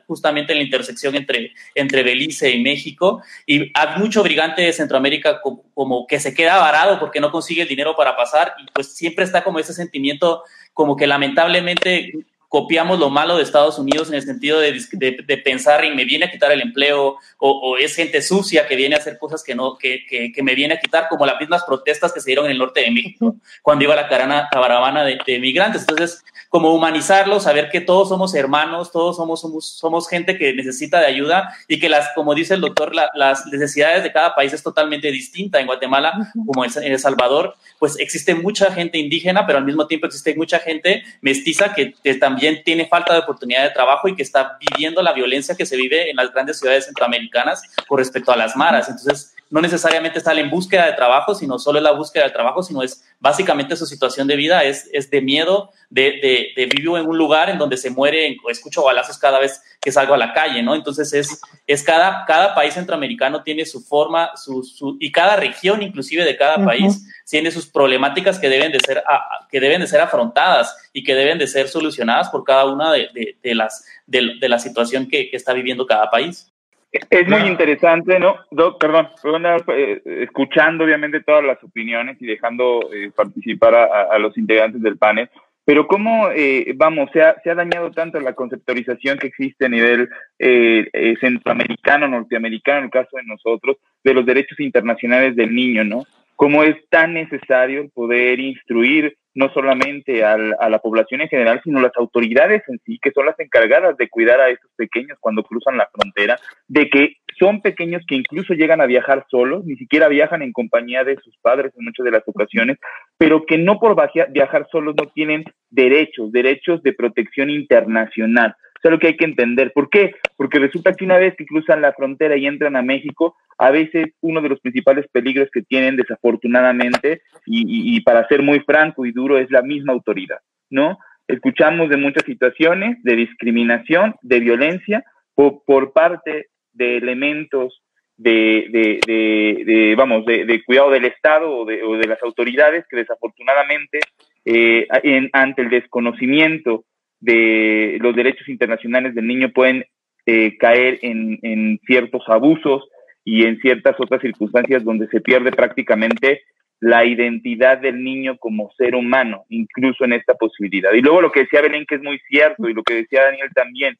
[0.07, 5.41] justamente en la intersección entre, entre Belice y México, y hay mucho brigante de Centroamérica
[5.41, 8.93] como, como, que se queda varado porque no consigue el dinero para pasar, y pues
[8.93, 12.13] siempre está como ese sentimiento como que lamentablemente
[12.49, 16.05] copiamos lo malo de Estados Unidos en el sentido de, de, de pensar y me
[16.05, 19.43] viene a quitar el empleo o, o, es gente sucia que viene a hacer cosas
[19.43, 22.29] que no que, que, que, me viene a quitar como las mismas protestas que se
[22.29, 25.81] dieron en el norte de México cuando iba la carana, caravana de, de migrantes.
[25.81, 31.01] Entonces como humanizarlo saber que todos somos hermanos todos somos somos somos gente que necesita
[31.01, 34.53] de ayuda y que las como dice el doctor la, las necesidades de cada país
[34.53, 35.59] es totalmente distinta.
[35.59, 40.07] En Guatemala como en El Salvador pues existe mucha gente indígena pero al mismo tiempo
[40.07, 44.15] existe mucha gente mestiza que, que también también tiene falta de oportunidad de trabajo y
[44.15, 48.31] que está viviendo la violencia que se vive en las grandes ciudades centroamericanas con respecto
[48.31, 48.89] a las maras.
[48.89, 52.63] Entonces, no necesariamente está en búsqueda de trabajo, sino solo es la búsqueda de trabajo,
[52.63, 56.97] sino es básicamente su situación de vida es, es de miedo, de, de, de vivir
[56.97, 60.17] en un lugar en donde se muere o escucho balazos cada vez que salgo a
[60.17, 60.75] la calle, ¿no?
[60.75, 65.81] Entonces es, es cada, cada país centroamericano tiene su forma su, su, y cada región
[65.81, 66.65] inclusive de cada uh -huh.
[66.65, 69.03] país tiene sus problemáticas que deben de ser,
[69.49, 73.09] que deben de ser afrontadas y que deben de ser solucionadas por cada una de,
[73.13, 76.51] de, de las, de, de, la situación que, que está viviendo cada país.
[76.91, 78.35] Es muy interesante, ¿no?
[78.49, 84.17] Doc, perdón, perdón eh, escuchando obviamente todas las opiniones y dejando eh, participar a, a,
[84.17, 85.29] los integrantes del panel,
[85.67, 89.69] pero cómo, eh, vamos, se ha, se ha, dañado tanto la conceptualización que existe a
[89.69, 90.07] nivel
[90.39, 95.83] eh, eh, centroamericano, norteamericano, en el caso de nosotros, de los derechos internacionales del niño,
[95.83, 96.05] ¿no?
[96.37, 101.79] Cómo es tan necesario poder instruir no solamente al, a la población en general, sino
[101.79, 105.77] las autoridades en sí, que son las encargadas de cuidar a estos pequeños cuando cruzan
[105.77, 110.41] la frontera, de que son pequeños que incluso llegan a viajar solos, ni siquiera viajan
[110.41, 112.79] en compañía de sus padres en muchas de las ocasiones,
[113.19, 113.95] pero que no por
[114.31, 118.55] viajar solos no tienen derechos, derechos de protección internacional.
[118.77, 119.71] O sea, lo que hay que entender.
[119.71, 120.15] ¿Por qué?
[120.35, 124.07] Porque resulta que una vez que cruzan la frontera y entran a México, a veces
[124.21, 129.37] uno de los principales peligros que tienen desafortunadamente, y, para ser muy franco y duro,
[129.37, 130.39] es la misma autoridad,
[130.69, 130.99] ¿no?
[131.27, 137.81] Escuchamos de muchas situaciones de discriminación, de violencia por, por parte de elementos
[138.17, 143.99] de, de, vamos, de, cuidado del Estado o de, o las autoridades que desafortunadamente
[144.45, 146.85] eh, en, ante el desconocimiento
[147.19, 149.85] de los derechos internacionales del niño pueden
[150.25, 152.87] eh, caer en, ciertos abusos
[153.29, 156.43] y en ciertas otras circunstancias donde se pierde prácticamente
[156.79, 160.93] la identidad del niño como ser humano, incluso en esta posibilidad.
[160.93, 163.49] Y luego lo que decía Belén, que es muy cierto, y lo que decía Daniel
[163.53, 163.97] también,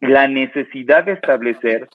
[0.00, 1.88] la necesidad de establecer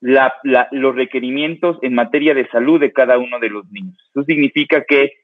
[0.00, 3.98] los requerimientos en materia de salud de cada uno de los niños.
[4.14, 5.14] Eso significa que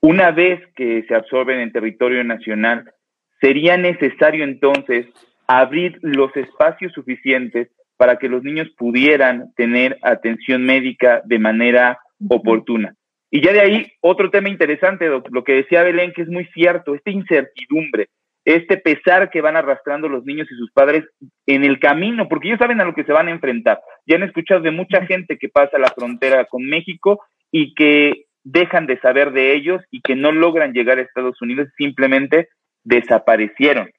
[0.00, 2.92] una vez que se absorben en territorio nacional,
[3.40, 5.06] sería necesario entonces
[5.46, 7.68] abrir los espacios suficientes
[8.00, 11.98] para que los niños pudieran tener atención médica de manera
[12.30, 12.94] oportuna.
[13.30, 16.94] Y ya de ahí, otro tema interesante, lo que decía Belén, que es muy cierto,
[16.94, 18.08] esta incertidumbre,
[18.46, 21.04] este pesar que van arrastrando los niños y sus padres
[21.44, 23.80] en el camino, porque ellos saben a lo que se van a enfrentar.
[24.06, 27.20] Ya han escuchado de mucha gente que pasa la frontera con México
[27.52, 31.68] y que dejan de saber de ellos y que no logran llegar a Estados Unidos,
[31.76, 32.48] simplemente
[32.82, 33.90] desaparecieron.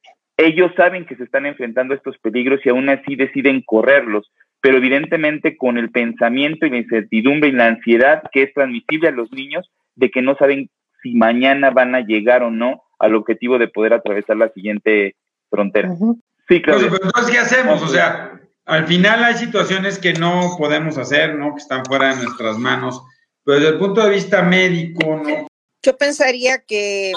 [0.41, 4.77] Ellos saben que se están enfrentando a estos peligros y aún así deciden correrlos, pero
[4.77, 9.31] evidentemente con el pensamiento y la incertidumbre y la ansiedad que es transmisible a los
[9.31, 10.69] niños de que no saben
[11.03, 15.15] si mañana van a llegar o no al objetivo de poder atravesar la siguiente
[15.49, 15.89] frontera.
[15.91, 16.21] Uh -huh.
[16.47, 16.87] Sí, claro.
[16.89, 17.81] Pues, entonces, ¿qué hacemos?
[17.83, 21.53] O sea, al final hay situaciones que no podemos hacer, ¿no?
[21.53, 23.01] Que están fuera de nuestras manos.
[23.43, 25.47] Pero desde el punto de vista médico, ¿no?
[25.83, 27.11] Yo pensaría que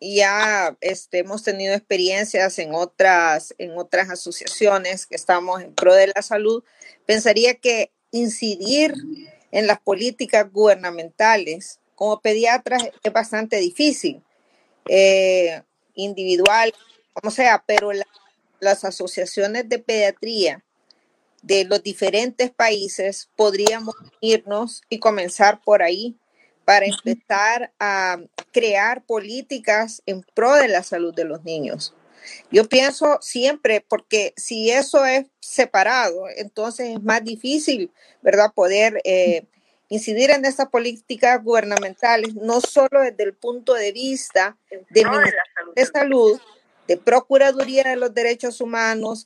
[0.00, 6.12] ya este, hemos tenido experiencias en otras, en otras asociaciones que estamos en pro de
[6.14, 6.64] la salud.
[7.06, 8.94] Pensaría que incidir
[9.52, 14.22] en las políticas gubernamentales como pediatras es bastante difícil,
[14.88, 15.62] eh,
[15.94, 16.72] individual,
[17.12, 17.90] como sea, pero
[18.58, 20.64] las asociaciones de pediatría
[21.42, 26.16] de los diferentes países podríamos irnos y comenzar por ahí
[26.64, 28.18] para empezar a
[28.52, 31.94] crear políticas en pro de la salud de los niños.
[32.50, 37.90] Yo pienso siempre, porque si eso es separado, entonces es más difícil,
[38.22, 39.46] ¿verdad?, poder eh,
[39.88, 44.56] incidir en estas políticas gubernamentales, no solo desde el punto de vista
[44.90, 45.04] de,
[45.74, 46.40] de salud,
[46.86, 49.24] de Procuraduría de los Derechos Humanos,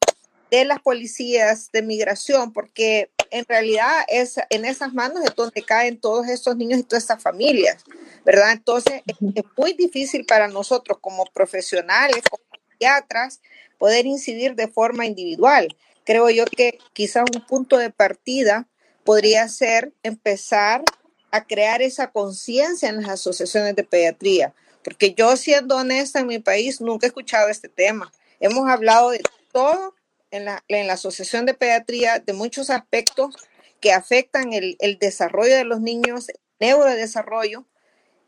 [0.51, 5.99] de las policías de migración, porque en realidad es en esas manos es donde caen
[5.99, 7.83] todos estos niños y todas estas familias,
[8.25, 8.53] ¿verdad?
[8.53, 9.17] Entonces es,
[9.57, 13.41] muy difícil para nosotros como profesionales, como psiquiatras,
[13.77, 15.67] poder incidir de forma individual.
[16.05, 18.69] Creo yo que quizás un punto de partida
[19.03, 20.85] podría ser empezar
[21.33, 26.39] a crear esa conciencia en las asociaciones de pediatría, porque yo siendo honesta en mi
[26.39, 28.13] país nunca he escuchado este tema.
[28.39, 29.93] Hemos hablado de todo
[30.35, 33.37] en la, en la Asociación de Pediatría de muchos aspectos
[33.81, 37.65] que afectan el, el desarrollo de los niños, el neurodesarrollo.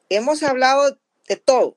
[0.09, 1.75] Hemos hablado de todo,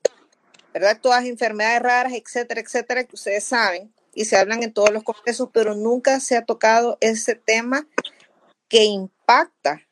[0.72, 1.00] ¿verdad?
[1.00, 5.48] Todas enfermedades raras, etcétera, etcétera, que ustedes saben y se hablan en todos los congresos,
[5.52, 7.88] pero nunca se ha tocado ese tema
[8.68, 9.82] que impacta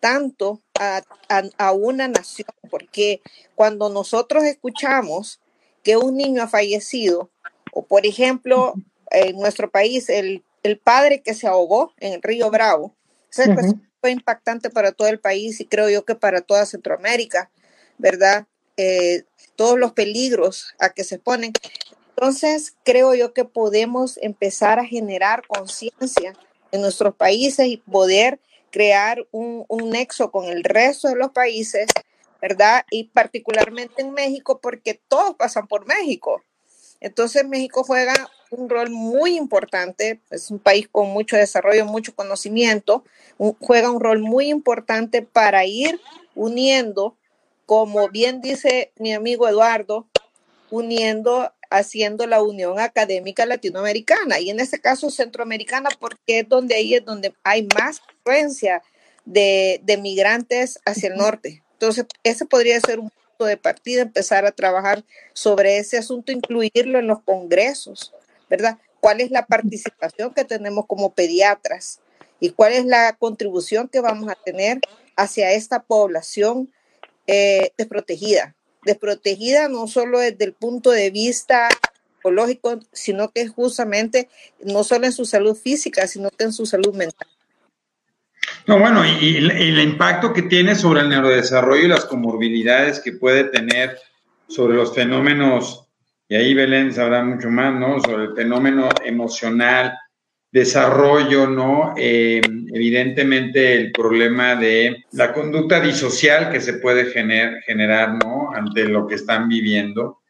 [0.00, 3.20] tanto a, a, a, una nación, porque
[3.54, 5.40] cuando nosotros escuchamos
[5.84, 7.30] que un niño ha fallecido,
[7.72, 8.74] o por ejemplo,
[9.12, 12.94] en nuestro país, el, el padre que se ahogó en el río Bravo.
[13.30, 13.54] Esa
[14.00, 17.50] fue impactante para todo el país y creo yo que para toda Centroamérica,
[17.98, 18.46] ¿verdad?
[18.76, 19.24] Eh,
[19.56, 21.52] todos los peligros a que se ponen.
[22.10, 26.34] Entonces, creo yo que podemos empezar a generar conciencia
[26.72, 31.86] en nuestros países y poder crear un, un, nexo con el resto de los países,
[32.40, 32.84] ¿verdad?
[32.90, 36.42] Y particularmente en México, porque todos pasan por México.
[37.00, 38.14] Entonces, México juega
[38.52, 43.04] un rol muy importante, es un país con mucho desarrollo, mucho conocimiento,
[43.60, 46.00] juega un rol muy importante para ir
[46.34, 47.16] uniendo,
[47.66, 50.06] como bien dice mi amigo Eduardo,
[50.70, 56.94] uniendo, haciendo la unión académica latinoamericana y en este caso centroamericana, porque es donde ahí
[56.94, 58.82] es donde hay más influencia
[59.24, 61.62] de, de migrantes hacia el norte.
[61.74, 66.98] Entonces, ese podría ser un punto de partida, empezar a trabajar sobre ese asunto, incluirlo
[66.98, 68.12] en los congresos
[68.52, 68.76] ¿verdad?
[69.00, 72.00] ¿Cuál es la participación que tenemos como pediatras?
[72.38, 74.78] ¿Y cuál es la contribución que vamos a tener
[75.16, 76.70] hacia esta población
[77.26, 78.54] eh, desprotegida?
[78.84, 81.70] Desprotegida no solo desde el punto de vista
[82.16, 84.28] psicológico, sino que justamente
[84.62, 87.28] no solo en su salud física, sino que en su salud mental.
[88.66, 93.12] No, bueno, y, y, el impacto que tiene sobre el neurodesarrollo y las comorbilidades que
[93.12, 93.98] puede tener
[94.46, 95.88] sobre los fenómenos
[96.32, 98.00] y ahí Belén sabrá mucho más, ¿no?
[98.00, 99.92] Sobre el fenómeno emocional,
[100.50, 101.92] desarrollo, ¿no?
[101.94, 102.40] Eh,
[102.72, 108.50] evidentemente el problema de la conducta disocial que se puede generar, ¿no?
[108.54, 110.22] Ante lo que están viviendo.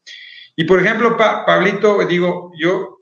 [0.56, 2.98] Y por ejemplo, Pablito, digo, yo,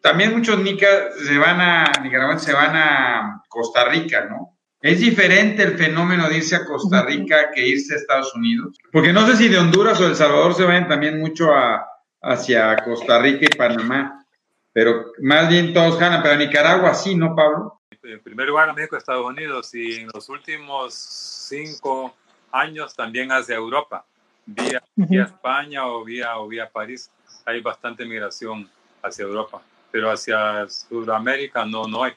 [0.00, 4.60] también muchos nicas se van a, nicaragüenses se van a Costa Rica, ¿no?
[4.80, 8.76] Es diferente el fenómeno de irse a Costa Rica que irse a Estados Unidos.
[8.92, 11.84] Porque no sé si de Honduras o El Salvador se vayan también mucho a,
[12.24, 14.24] hacia Costa Rica y Panamá.
[14.72, 17.80] Pero más bien todos ganan, pero Nicaragua sí, ¿no, Pablo?
[18.02, 22.14] En primer lugar, México, Estados Unidos y en los últimos cinco
[22.50, 24.04] años también hacia Europa,
[24.44, 27.10] vía, vía España o vía, o vía París.
[27.46, 28.68] Hay bastante migración
[29.02, 32.12] hacia Europa, pero hacia Sudamérica no, no hay.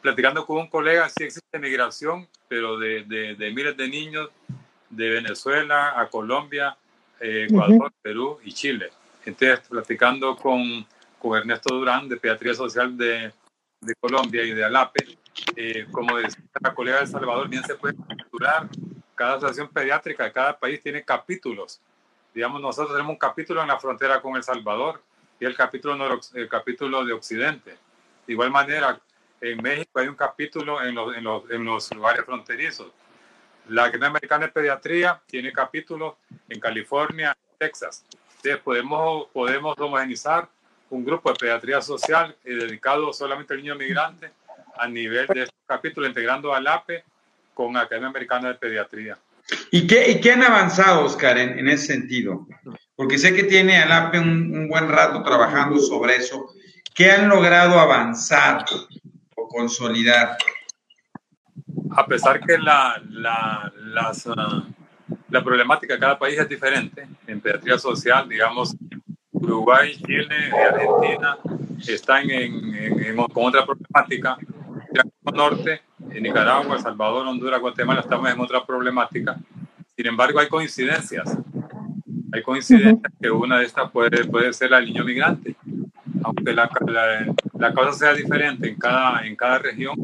[0.00, 4.30] Platicando con un colega, sí existe migración, pero de, de, de miles de niños
[4.88, 6.76] de Venezuela a Colombia,
[7.20, 8.90] eh, Ecuador, Perú y Chile
[9.24, 10.86] entonces, platicando con,
[11.18, 13.32] con Ernesto Durán de Pediatría Social de,
[13.80, 15.18] de Colombia y de ALAPE,
[15.56, 18.68] eh, como decía la colega de El Salvador, bien se puede estructurar.
[19.14, 21.80] Cada asociación pediátrica de cada país tiene capítulos.
[22.34, 25.02] Digamos, nosotros tenemos un capítulo en la frontera con El Salvador
[25.38, 27.76] y el capítulo, el capítulo de Occidente.
[28.26, 29.00] De igual manera,
[29.40, 32.90] en México hay un capítulo en los, en los, en los lugares fronterizos.
[33.68, 36.14] La Academia Americana de Pediatría tiene capítulos
[36.48, 38.04] en California, Texas.
[38.42, 40.48] Entonces podemos, podemos homogenizar
[40.90, 44.32] un grupo de pediatría social dedicado solamente al niño migrante
[44.76, 47.04] a nivel de este capítulo, integrando al APE
[47.54, 49.16] con Academia Americana de Pediatría.
[49.70, 52.48] ¿Y qué, y qué han avanzado, Oscar, en, en, ese sentido?
[52.96, 56.52] Porque sé que tiene al APE un, un, buen rato trabajando sobre eso.
[56.92, 58.64] ¿Qué han logrado avanzar
[59.36, 60.36] o consolidar?
[61.92, 64.64] A pesar que la, la, las, uh,
[65.32, 68.76] la problemática de cada país es diferente, en pediatría social, digamos,
[69.32, 71.38] Uruguay, Chile y Argentina
[71.88, 74.36] están en, en, en, con otra problemática.
[74.92, 79.38] El norte, en Nicaragua, El Salvador, Honduras, Guatemala estamos en otra problemática.
[79.96, 81.36] Sin embargo, hay coincidencias.
[82.30, 85.56] Hay coincidencias que una de estas puede, puede ser el niño migrante.
[86.22, 89.96] Aunque la, la, la, causa sea diferente en cada, en cada región,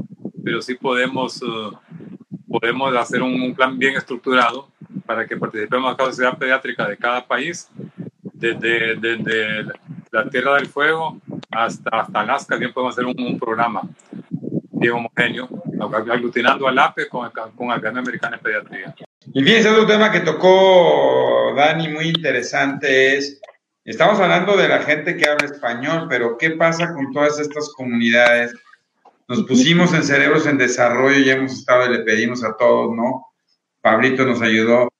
[0.43, 1.77] pero sí podemos, uh,
[2.49, 4.69] podemos hacer un, un, plan bien estructurado
[5.09, 7.71] para que participemos en la sociedad pediátrica de cada país
[8.35, 9.65] desde, desde
[10.11, 11.19] la Tierra del Fuego
[11.51, 13.89] hasta, hasta Alaska, bien podemos hacer un, un programa
[14.31, 15.49] bien homogéneo,
[16.13, 18.95] aglutinando al APE con, con Academia Americana de Pediatría.
[19.33, 23.41] Y fíjense, otro tema que tocó Dani muy interesante es,
[23.87, 28.55] estamos hablando de la gente que habla español, pero ¿qué pasa con todas estas comunidades?
[29.27, 33.25] Nos pusimos en cerebros en desarrollo y hemos estado y le pedimos a todos, ¿no?
[33.81, 34.91] Pablito nos ayudó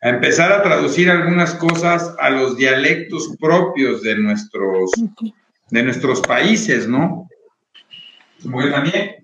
[0.00, 4.90] a empezar a traducir algunas cosas a los dialectos propios de nuestros,
[5.70, 7.28] de nuestros países, ¿no?
[8.50, 9.16] Porque también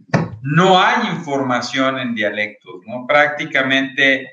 [0.42, 3.06] no hay información en dialectos, ¿no?
[3.06, 4.32] Prácticamente,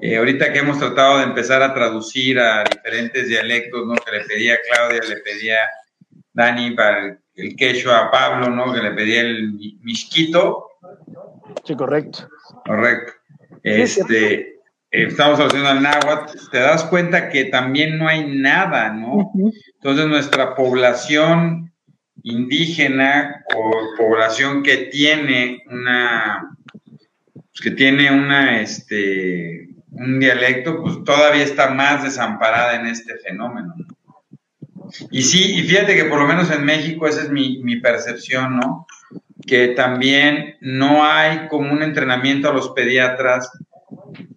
[0.00, 3.94] eh, ahorita que hemos tratado de empezar a traducir a diferentes dialectos, ¿no?
[3.96, 5.68] Que le pedía a Claudia, le pedía a
[6.32, 8.72] Dani para el, quechua a Pablo, ¿no?
[8.72, 10.68] Que le pedía el misquito.
[11.64, 12.28] Sí, correcto.
[12.64, 13.12] Correcto.
[13.64, 14.53] Este,
[15.02, 19.32] estamos haciendo al náhuatl, te das cuenta que también no hay nada, ¿no?
[19.74, 21.72] Entonces nuestra población
[22.22, 26.56] indígena o población que tiene una
[27.34, 33.74] pues, que tiene una este un dialecto, pues todavía está más desamparada en este fenómeno.
[35.10, 38.56] Y sí, y fíjate que por lo menos en México esa es mi, mi percepción,
[38.56, 38.86] ¿no?
[39.46, 43.50] Que también no hay como un entrenamiento a los pediatras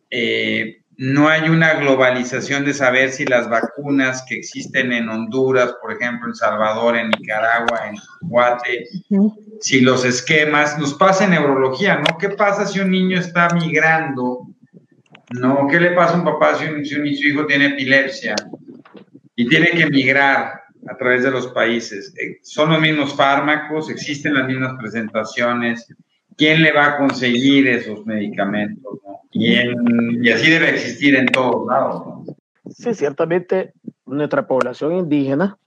[0.10, 5.94] eh, no hay una globalización de saber si las vacunas que existen en Honduras, por
[5.94, 8.88] ejemplo, en Salvador, en Nicaragua, en Guate,
[9.62, 12.18] si los esquemas, nos pasa en neurología, ¿no?
[12.18, 14.48] ¿Qué pasa si un niño está migrando?
[15.40, 15.68] ¿No?
[15.68, 18.36] ¿Qué le pasa a un papá si, un, si un, su hijo tiene epilepsia
[19.36, 22.12] y tiene que migrar a través de los países?
[22.18, 25.94] Eh, son los mismos fármacos, existen las mismas presentaciones,
[26.36, 29.00] ¿quién le va a conseguir esos medicamentos?
[29.32, 32.06] Y, en, y, así debe existir en todos lados.
[32.06, 32.26] ¿no?
[32.70, 33.74] Sí, ciertamente
[34.06, 35.58] nuestra población indígena,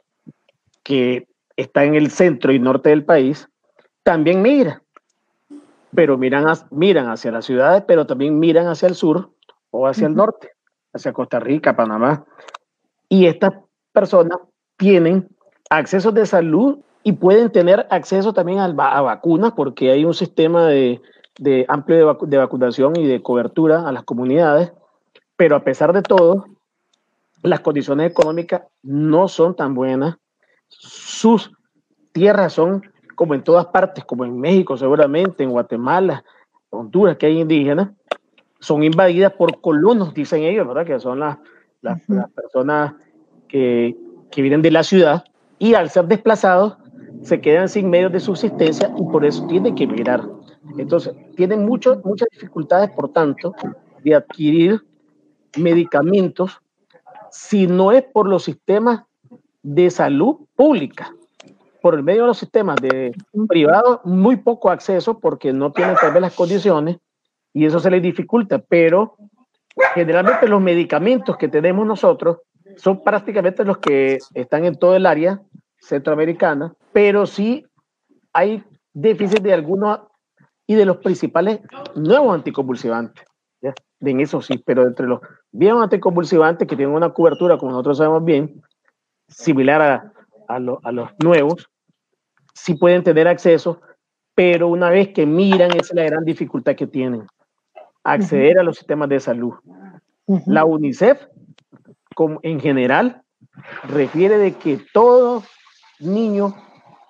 [0.83, 3.49] que está en el centro y norte del país,
[4.03, 4.83] también migra,
[5.95, 9.31] pero miran, miran hacia las ciudades, pero también miran hacia el sur
[9.71, 10.51] o hacia el norte,
[10.93, 12.25] hacia Costa Rica, Panamá.
[13.09, 13.53] Y estas
[13.93, 14.39] personas
[14.77, 15.29] tienen
[15.69, 20.67] acceso de salud y pueden tener acceso también a, a vacunas porque hay un sistema
[20.67, 21.01] de,
[21.39, 24.73] de amplio de, vacu de, vacunación y de cobertura a las comunidades,
[25.37, 26.47] pero a pesar de todo,
[27.43, 30.17] las condiciones económicas no son tan buenas.
[30.69, 31.51] Sus
[32.13, 32.83] tierras son,
[33.15, 36.25] como en todas partes, como en México seguramente, en Guatemala,
[36.71, 37.91] Honduras, que hay indígenas,
[38.61, 40.87] son invadidas por colonos, dicen ellos, ¿verdad?
[40.87, 41.39] Que son las,
[41.81, 42.01] las
[42.35, 42.95] personas
[43.49, 43.97] que,
[44.31, 45.25] que vienen de la ciudad
[45.59, 46.77] y al ser desplazados
[47.23, 50.23] se quedan sin medios de subsistencia y por eso tienen que emigrar.
[50.79, 53.55] Entonces, tienen mucho, muchas dificultades, por tanto,
[54.03, 54.81] de adquirir
[55.57, 56.61] medicamentos
[57.31, 59.05] si no es por los sistemas
[59.63, 61.15] de salud pública.
[61.83, 63.13] Por el medio de los sistemas de
[63.49, 66.99] privados, muy poco acceso porque no tienen tal vez las condiciones
[67.53, 69.17] y eso se les dificulta, pero
[69.95, 72.39] generalmente los medicamentos que tenemos nosotros
[72.77, 75.41] son prácticamente los que están en todo el área
[75.81, 77.67] centroamericana, pero sí
[78.33, 80.01] hay déficit de algunos
[80.71, 81.59] y de los principales
[81.97, 83.25] nuevos anticonvulsivantes.
[83.61, 83.75] ¿ya?
[83.99, 85.19] En eso sí, pero entre los
[85.51, 88.63] viejos anticonvulsivantes que tienen una cobertura, como nosotros sabemos bien,
[89.27, 90.13] similar a,
[90.47, 91.69] a, lo, a los nuevos,
[92.55, 93.81] sí pueden tener acceso,
[94.37, 97.27] pero una vez que miran, esa es la gran dificultad que tienen,
[98.05, 98.61] acceder uh -huh.
[98.61, 99.55] a los sistemas de salud.
[100.27, 100.43] Uh -huh.
[100.47, 101.27] La UNICEF,
[102.15, 103.23] como en general,
[103.89, 105.43] refiere de que todo
[105.99, 106.55] niño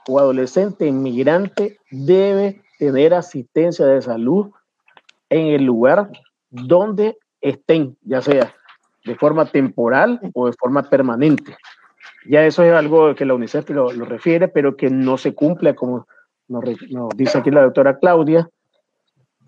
[0.09, 4.53] o adolescente inmigrante debe tener asistencia de salud
[5.29, 6.11] en el lugar
[6.49, 8.55] donde estén, ya sea
[9.05, 11.55] de forma temporal o de forma permanente.
[12.27, 15.75] Ya eso es algo que la UNICEF lo, lo refiere, pero que no se cumple,
[15.75, 16.07] como
[16.49, 18.49] nos, nos, dice aquí la doctora Claudia,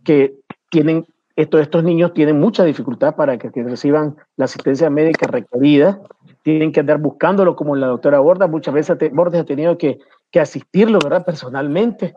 [0.05, 0.35] que
[0.71, 6.03] tienen, estos, estos niños tienen mucha dificultad para que, que reciban la asistencia médica requerida,
[6.43, 10.01] tienen que andar buscándolo, como la doctora Borda, muchas veces te, Borges ha tenido que,
[10.31, 11.25] que asistirlo, ¿verdad?
[11.25, 12.15] Personalmente,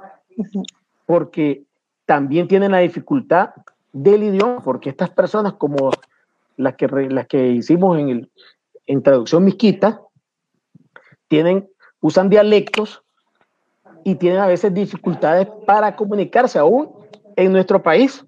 [1.06, 1.64] porque
[2.06, 3.52] también tienen la dificultad
[3.94, 5.92] del idioma, porque estas personas como
[6.58, 8.32] las que, las que hicimos en, el,
[8.86, 10.02] en traducción misquita,
[11.28, 11.68] tienen,
[12.02, 13.04] usan dialectos
[14.04, 16.92] y tienen a veces dificultades para comunicarse aún
[17.36, 18.26] en nuestro país,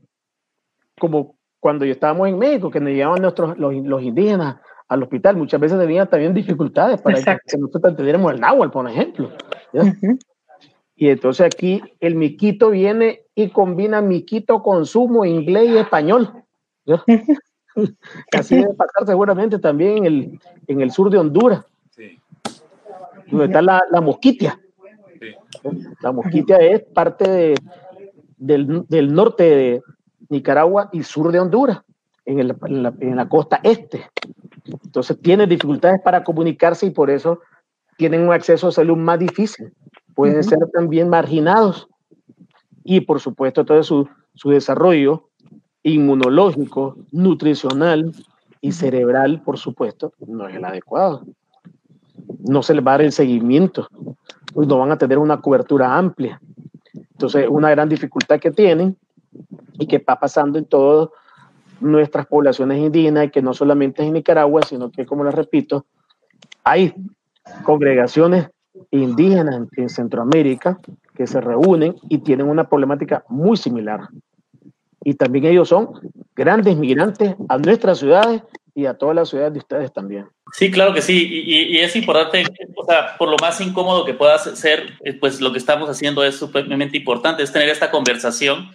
[0.99, 4.57] como cuando yo estábamos en México, que nos llevaban nuestros, los, los indígenas
[4.87, 7.43] al hospital, muchas veces tenían también dificultades para Exacto.
[7.47, 9.31] que nosotros entendiéramos el náhuatl, por ejemplo.
[9.73, 10.19] Uh -huh.
[10.99, 16.43] Y entonces aquí el miquito viene y combina miquito, consumo, inglés y español.
[18.33, 22.19] Así debe pasar seguramente también en el, en el sur de Honduras, sí.
[23.27, 24.59] donde está la, la mosquitia.
[25.19, 25.35] Sí.
[26.01, 27.55] La mosquitia es parte de,
[28.37, 29.83] del, del, norte de
[30.29, 31.83] Nicaragua y sur de Honduras,
[32.25, 34.09] en, el, en, la, en la costa este.
[34.65, 37.41] Entonces tiene dificultades para comunicarse y por eso
[37.97, 39.71] tienen un acceso a salud más difícil.
[40.17, 40.49] Pueden uh -huh.
[40.49, 41.87] ser también marginados.
[42.83, 45.29] Y por supuesto todo su, su desarrollo
[45.83, 48.11] inmunológico, nutricional
[48.59, 51.21] y cerebral, por supuesto, no es el adecuado.
[52.39, 53.87] No se les va a dar el seguimiento,
[54.55, 56.41] no van a tener una cobertura amplia.
[57.11, 58.97] Entonces, una gran dificultad que tienen
[59.73, 61.09] y que está pasando en todas
[61.79, 65.85] nuestras poblaciones indígenas, y que no solamente es en Nicaragua, sino que, como les repito,
[66.63, 66.91] hay
[67.63, 68.49] congregaciones
[68.91, 70.79] indígenas en, en Centroamérica
[71.15, 74.09] que se reúnen y tienen una problemática muy similar.
[75.03, 75.89] Y también ellos son
[76.35, 78.43] grandes migrantes a nuestras ciudades
[78.75, 80.27] y a todas las ciudades de ustedes también.
[80.53, 84.13] Sí, claro que sí, y, y, es importante, o sea, por lo más incómodo que
[84.13, 88.69] pueda ser, pues lo que estamos haciendo es supremamente importante, es tener esta conversación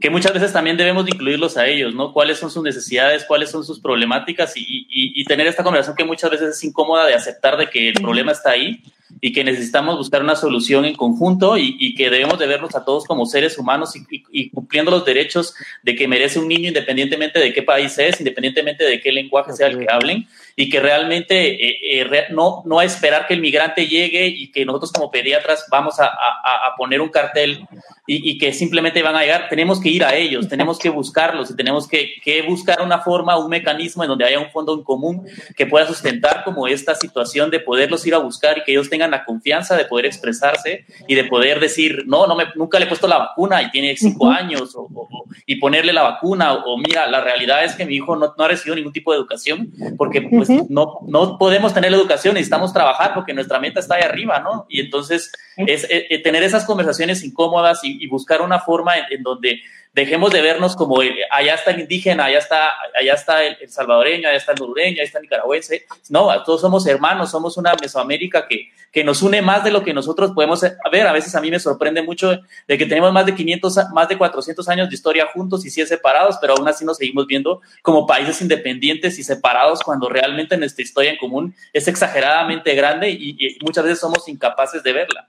[0.00, 2.12] que muchas veces también debemos de incluirlos a ellos, ¿no?
[2.12, 6.04] ¿Cuáles son sus necesidades, cuáles son sus problemáticas y, y, y tener esta conversación que
[6.04, 8.82] muchas veces es incómoda de aceptar de que el problema está ahí
[9.26, 12.84] y que necesitamos buscar una solución en conjunto y, y que debemos de vernos a
[12.84, 17.38] todos como seres humanos y, y, cumpliendo los derechos de que merece un niño independientemente
[17.38, 21.54] de qué país es, independientemente de qué lenguaje sea el que hablen y que realmente
[21.54, 25.98] eh, eh, no, no esperar que el migrante llegue y que nosotros como pediatras vamos
[26.00, 27.66] a, a, a poner un cartel
[28.06, 31.50] y, y, que simplemente van a llegar, tenemos que ir a ellos, tenemos que buscarlos
[31.50, 34.82] y tenemos que, que, buscar una forma, un mecanismo en donde haya un fondo en
[34.82, 38.90] común que pueda sustentar como esta situación de poderlos ir a buscar y que ellos
[38.90, 42.84] tengan la confianza de poder expresarse y de poder decir, no, no me, nunca le
[42.84, 46.74] he puesto la vacuna y tiene cinco años o, o, y ponerle la vacuna o,
[46.74, 49.18] o, mira, la realidad es que mi hijo no, no, ha recibido ningún tipo de
[49.18, 50.66] educación porque pues uh -huh.
[50.68, 54.66] no, no podemos tener la educación, necesitamos trabajar porque nuestra meta está ahí arriba, ¿no?
[54.68, 59.04] Y entonces es, es, es tener esas conversaciones incómodas y, y buscar una forma en,
[59.10, 59.60] en, donde
[59.94, 64.28] dejemos de vernos como el, allá está el indígena, allá está, allá está el, salvadoreño,
[64.28, 65.86] allá está el hondureño, allá está el nicaragüense.
[66.10, 69.94] No, todos somos hermanos, somos una Mesoamérica que, que nos une más de lo que
[69.94, 71.06] nosotros podemos ver.
[71.06, 74.18] A veces a mí me sorprende mucho de que tenemos más de 500, más de
[74.18, 78.04] 400 años de historia juntos y sí separados, pero aún así nos seguimos viendo como
[78.04, 83.84] países independientes y separados cuando realmente nuestra historia en común es exageradamente grande y muchas
[83.84, 85.28] veces somos incapaces de verla.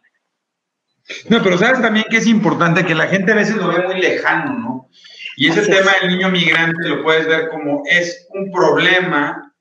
[1.30, 4.02] No, pero sabes también que es importante que la gente a veces lo ve muy
[4.02, 4.90] lejano, ¿no?
[5.38, 6.02] Y ese Así tema es.
[6.02, 9.54] del niño migrante lo puedes ver como es un problema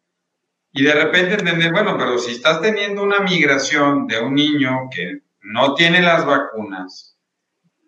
[0.73, 5.21] y de repente entender, bueno, pero si estás teniendo una migración de un niño que
[5.43, 7.17] no tiene las vacunas,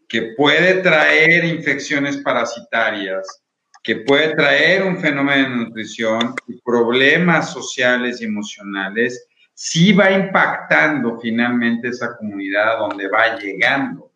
[0.08, 3.42] que puede traer infecciones parasitarias,
[3.82, 9.26] que puede traer un fenómeno de nutrición y problemas sociales y emocionales,
[9.56, 14.12] sí va impactando finalmente esa comunidad donde va llegando.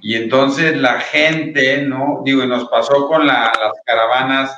[0.00, 2.22] Y entonces la gente, ¿no?
[2.24, 4.52] Digo, nos pasó con la, las caravanas,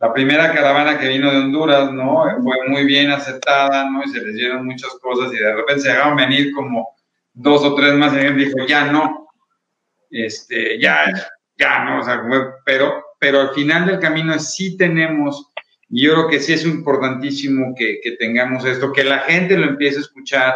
[0.00, 2.24] la primera caravana que vino de Honduras, ¿no?
[2.42, 4.02] Fue muy bien aceptada, ¿no?
[4.02, 6.96] Y se les dieron muchas cosas y de repente se dejaron venir como
[7.32, 9.28] dos o tres más y alguien dijo, ya no,
[10.10, 11.04] este, ya,
[11.56, 12.00] ya, ¿no?
[12.00, 12.24] O sea,
[12.64, 15.49] pero, pero al final del camino sí tenemos
[15.90, 19.66] y yo creo que sí es importantísimo que, que, tengamos esto, que la gente lo
[19.66, 20.54] empiece a escuchar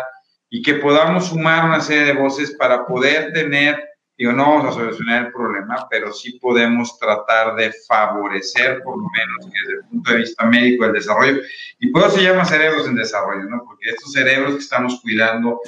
[0.49, 3.83] y que podamos sumar una serie de voces para poder tener,
[4.17, 9.09] digo, no vamos a solucionar el problema, pero sí podemos tratar de favorecer, por lo
[9.11, 11.41] menos desde el punto de vista médico, el desarrollo.
[11.81, 13.65] Y por eso se llama cerebros en desarrollo, ¿no?
[13.67, 15.61] Porque estos cerebros que estamos cuidando,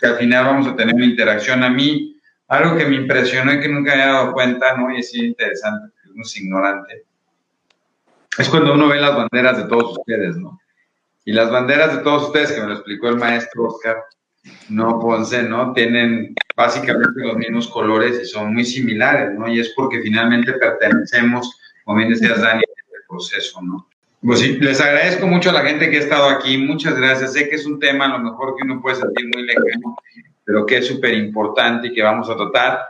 [0.00, 1.62] que al final vamos a tener una interacción.
[1.62, 2.16] A mí,
[2.48, 4.92] algo que me impresionó y que nunca había dado cuenta, ¿no?
[4.92, 7.11] Y es interesante, porque uno es ignorante
[8.38, 10.60] es cuando uno ve las banderas de todos ustedes, ¿no?
[11.24, 14.02] Y las banderas de todos ustedes, que me lo explicó el maestro Oscar,
[14.68, 15.72] no Ponce, ¿no?
[15.72, 19.48] Tienen básicamente los mismos colores y son muy similares, ¿no?
[19.48, 23.86] Y es porque finalmente pertenecemos, como bien decías, Dani, al proceso, ¿no?
[24.24, 27.32] Pues sí, les agradezco mucho a la gente que ha estado aquí, muchas gracias.
[27.32, 29.96] Sé que es un tema a lo mejor que uno puede sentir muy lejano,
[30.44, 32.80] pero que es súper importante y que vamos a tratar.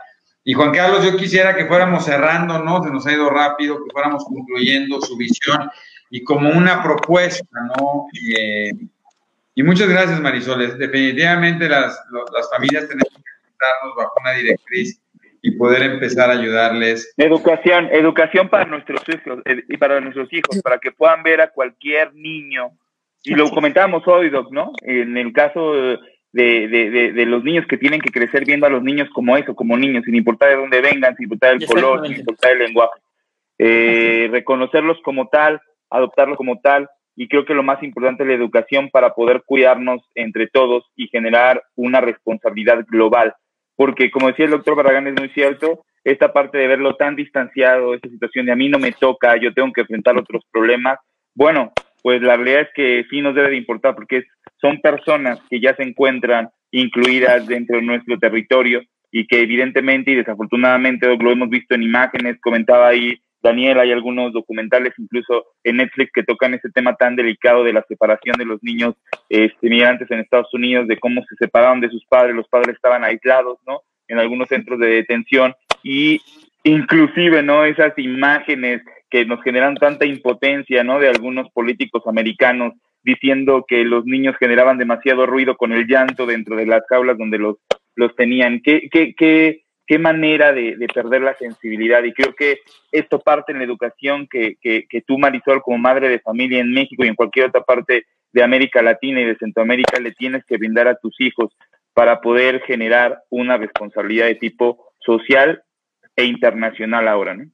[0.45, 2.83] Y Juan Carlos, yo quisiera que fuéramos cerrando, ¿no?
[2.83, 5.69] Se nos ha ido rápido, que fuéramos concluyendo su visión
[6.09, 8.07] y como una propuesta, ¿no?
[8.37, 8.71] Eh,
[9.55, 10.77] y muchas gracias, Marisol.
[10.77, 11.97] Definitivamente las,
[12.33, 13.21] las familias tenemos que
[13.59, 14.99] darnos bajo una directriz
[15.41, 17.13] y poder empezar a ayudarles.
[17.17, 21.49] Educación, educación para nuestros hijos eh, y para nuestros hijos, para que puedan ver a
[21.49, 22.71] cualquier niño.
[23.23, 24.71] Y lo comentábamos hoy, Doc, ¿no?
[24.81, 25.73] En el caso
[26.33, 29.55] de, de, de, los niños que tienen que crecer viendo a los niños como eso,
[29.55, 32.99] como niños, sin importar de dónde vengan, sin importar el color, sin importar el lenguaje.
[33.59, 35.61] Eh, reconocerlos como tal,
[35.91, 40.01] adoptarlos como tal, y creo que lo más importante es la educación para poder cuidarnos
[40.15, 43.35] entre todos y generar una responsabilidad global.
[43.75, 47.93] Porque como decía el doctor Barragán, es muy cierto, esta parte de verlo tan distanciado,
[47.93, 50.97] esta situación de a mí no me toca, yo tengo que enfrentar otros problemas,
[51.35, 51.71] bueno,
[52.01, 54.25] pues la realidad es que sí nos debe de importar porque
[54.63, 60.15] son personas que ya se encuentran incluidas dentro de nuestro territorio y que evidentemente y
[60.15, 66.11] desafortunadamente lo hemos visto en imágenes, comentaba ahí Daniel, hay algunos documentales incluso en Netflix
[66.13, 68.95] que tocan ese tema tan delicado de la separación de los niños
[69.27, 73.03] este, migrantes en Estados Unidos, de cómo se separaron de sus padres, los padres estaban
[73.03, 73.81] aislados, ¿no?
[74.07, 75.53] En algunos centros de detención
[75.83, 76.21] y
[76.63, 77.65] inclusive, ¿no?
[77.65, 80.99] Esas imágenes que nos generan tanta impotencia, ¿no?
[80.99, 82.73] De algunos políticos americanos
[83.03, 87.37] diciendo que los niños generaban demasiado ruido con el llanto dentro de las jaulas donde
[87.37, 87.57] los,
[87.95, 88.61] los tenían.
[88.63, 92.03] ¿Qué, qué, qué, qué manera de, perder la sensibilidad.
[92.03, 92.59] Y creo que
[92.91, 96.71] esto parte en la educación que, que, que, tú, Marisol, como madre de familia en
[96.71, 100.57] México y en cualquier otra parte de América Latina y de Centroamérica, le tienes que
[100.57, 101.55] brindar a tus hijos
[101.93, 105.61] para poder generar una responsabilidad de tipo social
[106.15, 107.45] e internacional ahora, ¿no?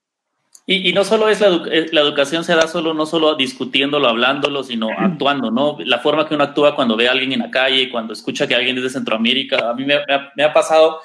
[0.72, 4.08] Y, y no solo es la, eh, la, educación se da solo, no solo discutiéndolo,
[4.08, 5.78] hablándolo, sino actuando, ¿no?
[5.84, 8.54] La forma que uno actúa cuando ve a alguien en la calle, cuando escucha que
[8.54, 9.68] alguien es de Centroamérica.
[9.68, 9.96] A mí me,
[10.36, 11.00] me ha pasado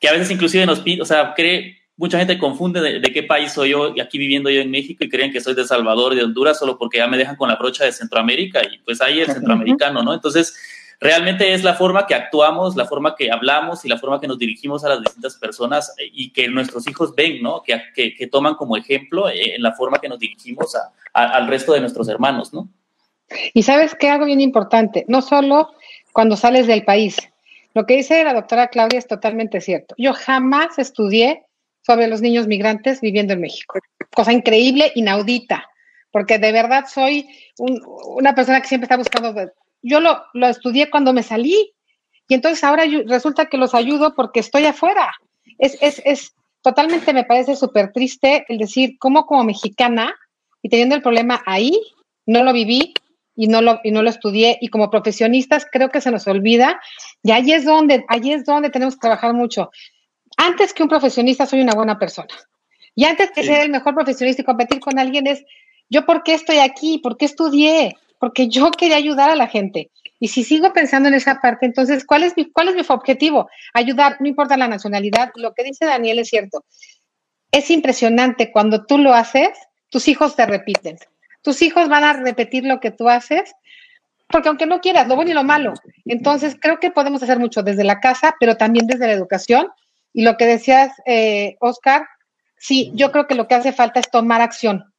[0.00, 3.52] que a veces inclusive nos pide, o sea, cree, mucha gente confunde de, qué país
[3.52, 6.24] soy yo y aquí viviendo yo en México y creen que soy de Salvador, de
[6.24, 9.34] Honduras, solo porque ya me dejan con la brocha de Centroamérica y pues ahí es
[9.34, 10.14] centroamericano, ¿no?
[10.14, 10.56] Entonces,
[11.00, 14.38] realmente es la forma que actuamos, la forma que hablamos y la forma que nos
[14.38, 17.62] dirigimos a las distintas personas eh, y que nuestros hijos ven, ¿no?
[17.62, 20.76] Que, que, toman como ejemplo eh, en la forma que nos dirigimos
[21.12, 22.68] al resto de nuestros hermanos, ¿no?
[23.54, 25.70] Y sabes que algo bien importante, no solo
[26.12, 27.16] cuando sales del país,
[27.74, 29.94] lo que dice la doctora Claudia es totalmente cierto.
[29.96, 31.44] Yo jamás estudié
[31.82, 33.78] sobre los niños migrantes viviendo en México.
[34.14, 35.68] Cosa increíble, inaudita,
[36.10, 37.28] porque de verdad soy
[37.58, 39.52] una persona que siempre está buscando.
[39.82, 41.72] Yo lo, lo, estudié cuando me salí
[42.28, 45.12] y entonces ahora resulta que los ayudo porque estoy afuera.
[45.58, 50.14] Es, es, es totalmente, me parece súper triste el decir cómo como mexicana
[50.62, 51.80] y teniendo el problema ahí,
[52.26, 52.94] no lo viví,
[53.40, 54.58] y no lo, y no lo estudié.
[54.60, 56.78] Y como profesionistas creo que se nos olvida.
[57.22, 59.70] Y ahí es donde, ahí es donde tenemos que trabajar mucho.
[60.36, 62.34] Antes que un profesionista soy una buena persona.
[62.94, 65.42] Y antes que ser el mejor profesionista y competir con alguien es,
[65.88, 69.90] yo por qué estoy aquí, por qué estudié, porque yo quería ayudar a la gente.
[70.20, 73.48] Y si sigo pensando en esa parte, entonces, ¿cuál es mi, cuál es mi objetivo?
[73.74, 75.32] Ayudar, no importa la nacionalidad.
[75.34, 76.64] Lo que dice Daniel es cierto.
[77.50, 79.48] Es impresionante cuando tú lo haces,
[79.88, 80.98] tus hijos te repiten
[81.42, 83.54] tus hijos van a repetir lo que tú haces,
[84.28, 85.74] porque aunque no quieras, lo bueno y lo malo.
[86.04, 89.68] Entonces, creo que podemos hacer mucho desde la casa, pero también desde la educación.
[90.12, 92.06] Y lo que decías, eh, Oscar,
[92.56, 94.89] sí, yo creo que lo que hace falta es tomar acción,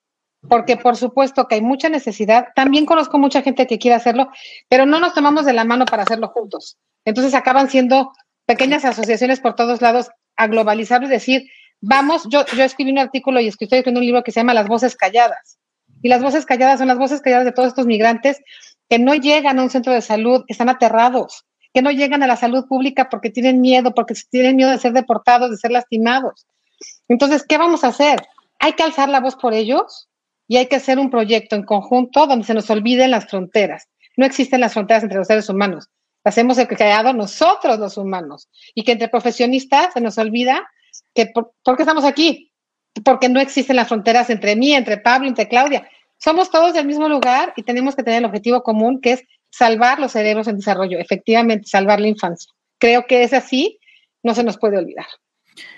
[0.48, 2.48] porque por supuesto que hay mucha necesidad.
[2.56, 4.30] También conozco mucha gente que quiere hacerlo,
[4.70, 6.78] pero no nos tomamos de la mano para hacerlo juntos.
[7.06, 8.12] Entonces acaban siendo
[8.46, 11.44] pequeñas asociaciones por todos lados a globalizar y decir,
[11.80, 14.68] vamos, yo, yo escribí un artículo y estoy escribiendo un libro que se llama Las
[14.68, 15.58] voces calladas.
[16.02, 18.42] Y las voces calladas son las voces calladas de todos estos migrantes
[18.90, 22.36] que no llegan a un centro de salud, están aterrados, que no llegan a la
[22.36, 26.48] salud pública porque tienen miedo, porque tienen miedo de ser deportados, de ser lastimados.
[27.08, 28.20] Entonces, ¿qué vamos a hacer?
[28.60, 30.10] Hay que alzar la voz por ellos
[30.48, 33.88] y hay que hacer un proyecto en conjunto donde se nos olviden las fronteras.
[34.18, 35.90] No existen las fronteras entre los seres humanos.
[36.24, 38.50] Las hemos creado nosotros los humanos.
[38.76, 40.68] Y que entre profesionistas se nos olvida
[41.16, 42.52] que por, ¿por qué estamos aquí?
[43.04, 45.88] porque no existen las fronteras entre mí, entre Pablo, entre Claudia.
[46.18, 50.00] Somos todos del mismo lugar y tenemos que tener el objetivo común, que es salvar
[50.00, 52.52] los cerebros en desarrollo, efectivamente, salvar la infancia.
[52.78, 53.80] Creo que es así,
[54.24, 55.08] no se nos puede olvidar.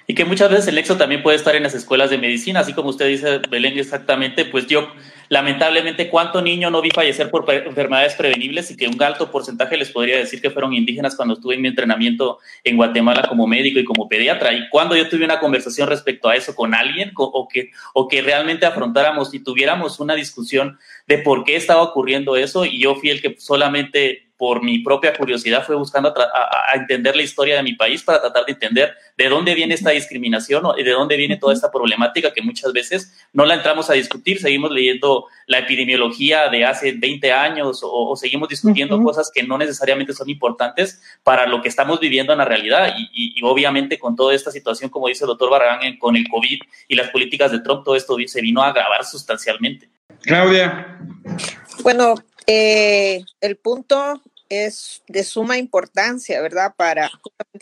[0.05, 2.73] Y que muchas veces el nexo también puede estar en las escuelas de medicina, así
[2.73, 4.91] como usted dice, Belén, exactamente, pues yo
[5.29, 9.89] lamentablemente cuánto niño no vi fallecer por enfermedades prevenibles y que un alto porcentaje les
[9.89, 13.85] podría decir que fueron indígenas cuando estuve en mi entrenamiento en Guatemala como médico y
[13.85, 14.53] como pediatra.
[14.53, 18.21] Y cuando yo tuve una conversación respecto a eso con alguien o que, o que
[18.21, 23.09] realmente afrontáramos y tuviéramos una discusión de por qué estaba ocurriendo eso y yo fui
[23.09, 27.73] el que solamente por mi propia curiosidad fue buscando a, entender la historia de mi
[27.73, 31.53] país para tratar de entender de dónde viene esta discriminación y de dónde viene toda
[31.53, 36.65] esta problemática que muchas veces no la entramos a discutir, seguimos leyendo la epidemiología de
[36.65, 41.69] hace 20 años o, seguimos discutiendo cosas que no necesariamente son importantes para lo que
[41.69, 45.49] estamos viviendo en la realidad y, obviamente con toda esta situación, como dice el doctor
[45.49, 49.05] Barragán, con el COVID y las políticas de Trump, todo esto se vino a agravar
[49.05, 49.89] sustancialmente.
[50.21, 50.99] Claudia.
[51.81, 52.15] Bueno,
[52.47, 56.73] eh, el punto es de suma importancia, ¿verdad?
[56.75, 57.09] Para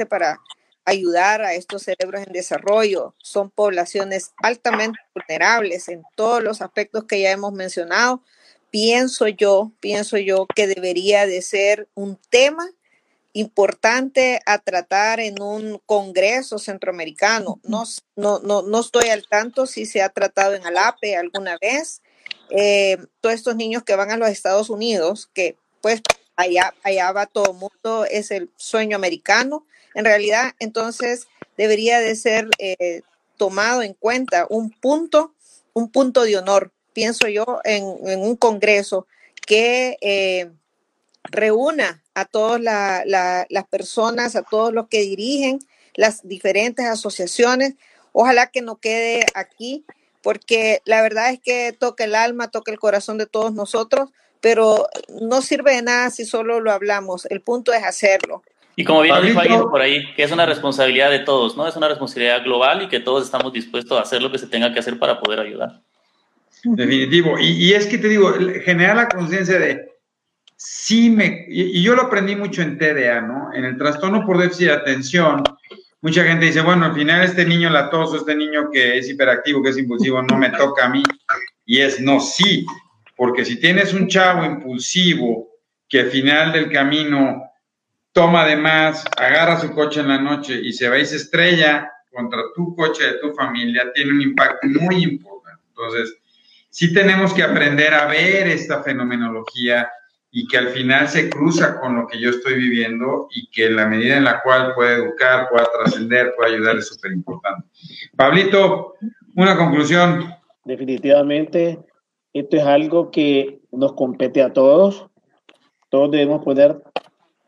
[0.10, 0.40] para
[0.86, 3.16] ayudar a estos cerebros en desarrollo.
[3.20, 8.24] Son poblaciones altamente vulnerables en todos los aspectos que ya hemos mencionado.
[8.72, 12.70] Pienso yo, pienso yo que debería de ser un tema
[13.34, 17.60] importante a tratar en un congreso centroamericano.
[17.64, 17.84] No,
[18.16, 22.02] no, no, no estoy al tanto si se ha tratado en Alape alguna vez.
[22.52, 26.02] Eh, todos estos niños que van a los Estados Unidos, que pues
[26.36, 29.66] allá, allá va todo mundo, es el sueño americano.
[29.96, 31.28] En realidad, entonces,
[31.58, 33.02] debería de ser eh,
[33.38, 35.34] tomado en cuenta un punto,
[35.74, 39.08] un punto de honor, pienso yo, en, un congreso
[39.48, 40.52] que eh,
[41.24, 45.60] reúna a todas las personas, a todos los que dirigen
[45.96, 47.76] las diferentes asociaciones.
[48.12, 49.86] Ojalá que no quede aquí,
[50.22, 54.10] porque la verdad es que toca el alma, toca el corazón de todos nosotros,
[54.40, 54.88] pero
[55.22, 57.26] no sirve de nada si solo lo hablamos.
[57.28, 58.44] El punto es hacerlo.
[58.76, 61.68] Y como bien dijo alguien por ahí, que es una responsabilidad de todos, ¿no?
[61.68, 64.74] Es una responsabilidad global y que todos estamos dispuestos a hacer lo que se tenga
[64.74, 65.82] que hacer para poder ayudar.
[66.64, 67.38] Definitivo.
[67.40, 69.92] Y, es que te digo, generar la conciencia de
[70.56, 71.46] sí me.
[71.50, 73.54] Y, yo lo aprendí mucho en TDA, ¿no?
[73.54, 75.44] En el trastorno por déficit de atención,
[76.02, 79.70] mucha gente dice, bueno, al final este niño latoso, este niño que es hiperactivo, que
[79.70, 81.04] es impulsivo, no me toca a mí.
[81.66, 82.66] Y es no, sí,
[83.16, 85.50] porque si tienes un chavo impulsivo
[85.88, 87.44] que al final del camino
[88.12, 91.92] toma de más, agarra su coche en la noche y se va y se estrella
[92.12, 95.62] contra tu coche de tu familia, tiene un impacto muy importante.
[95.70, 96.18] Entonces,
[96.70, 99.90] sí tenemos que aprender a ver esta fenomenología
[100.32, 103.86] y que al final se cruza con lo que yo estoy viviendo y que la
[103.86, 107.68] medida en la cual puede educar, pueda trascender, pueda ayudar es súper importante.
[108.16, 108.94] Pablito,
[109.36, 110.34] una conclusión.
[110.64, 111.80] Definitivamente,
[112.34, 115.08] esto es algo que nos compete a todos.
[115.90, 116.82] Todos debemos poner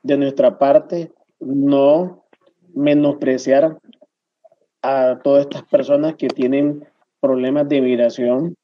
[0.02, 2.26] de nuestra parte, no
[2.74, 3.78] menospreciar
[4.82, 6.86] a todas estas personas que tienen
[7.22, 8.56] problemas de migración,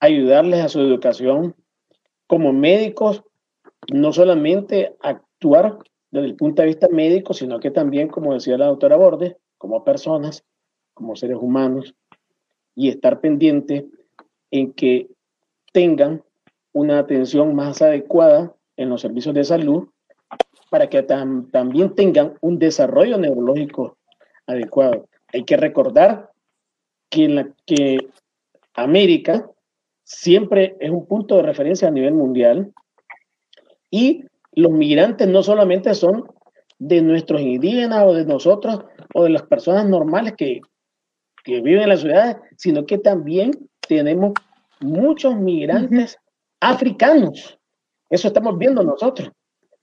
[0.00, 1.54] ayudarles a su educación.
[2.26, 3.22] Como médicos,
[3.92, 5.78] no solamente actuar
[6.10, 9.84] desde el punto de vista médico, sino que también, como decía la doctora Borde, como
[9.84, 10.44] personas,
[10.94, 11.94] como seres humanos,
[12.74, 13.86] y estar pendiente
[14.50, 15.08] en que
[15.72, 16.22] tengan
[16.72, 19.88] una atención más adecuada en los servicios de salud
[20.70, 23.98] para que también tengan un desarrollo neurológico
[24.46, 25.08] adecuado.
[25.32, 26.30] Hay que recordar
[27.08, 27.98] que, la, que
[28.74, 29.50] América
[30.04, 32.72] siempre es un punto de referencia a nivel mundial
[33.90, 36.24] y los migrantes no solamente son
[36.78, 38.84] de nuestros indígenas o de nosotros
[39.14, 40.60] o de las personas normales que,
[41.44, 43.52] que viven en las ciudades, sino que también
[43.86, 44.32] tenemos
[44.80, 46.18] muchos migrantes
[46.60, 47.58] africanos.
[48.08, 49.30] Eso estamos viendo nosotros.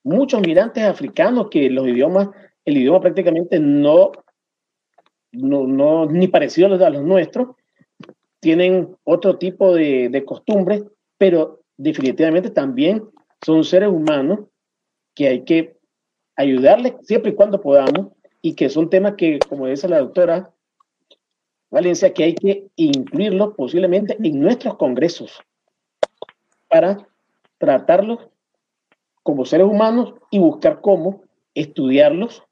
[0.03, 2.29] Muchos migrantes africanos que los idiomas,
[2.65, 4.11] el idioma prácticamente no,
[5.31, 7.49] no, no ni parecido a los nuestros,
[8.39, 10.83] tienen otro tipo de, de costumbres,
[11.17, 13.03] pero definitivamente también
[13.43, 14.39] son seres humanos
[15.13, 15.77] que hay que
[16.35, 20.53] ayudarles siempre y cuando podamos y que son temas que, como dice la doctora,
[21.69, 25.41] Valencia, que hay que incluirlos posiblemente en nuestros congresos
[26.69, 27.07] para
[27.57, 28.29] tratarlos
[29.23, 31.23] como seres humanos y buscar cómo
[31.53, 32.43] estudiarlos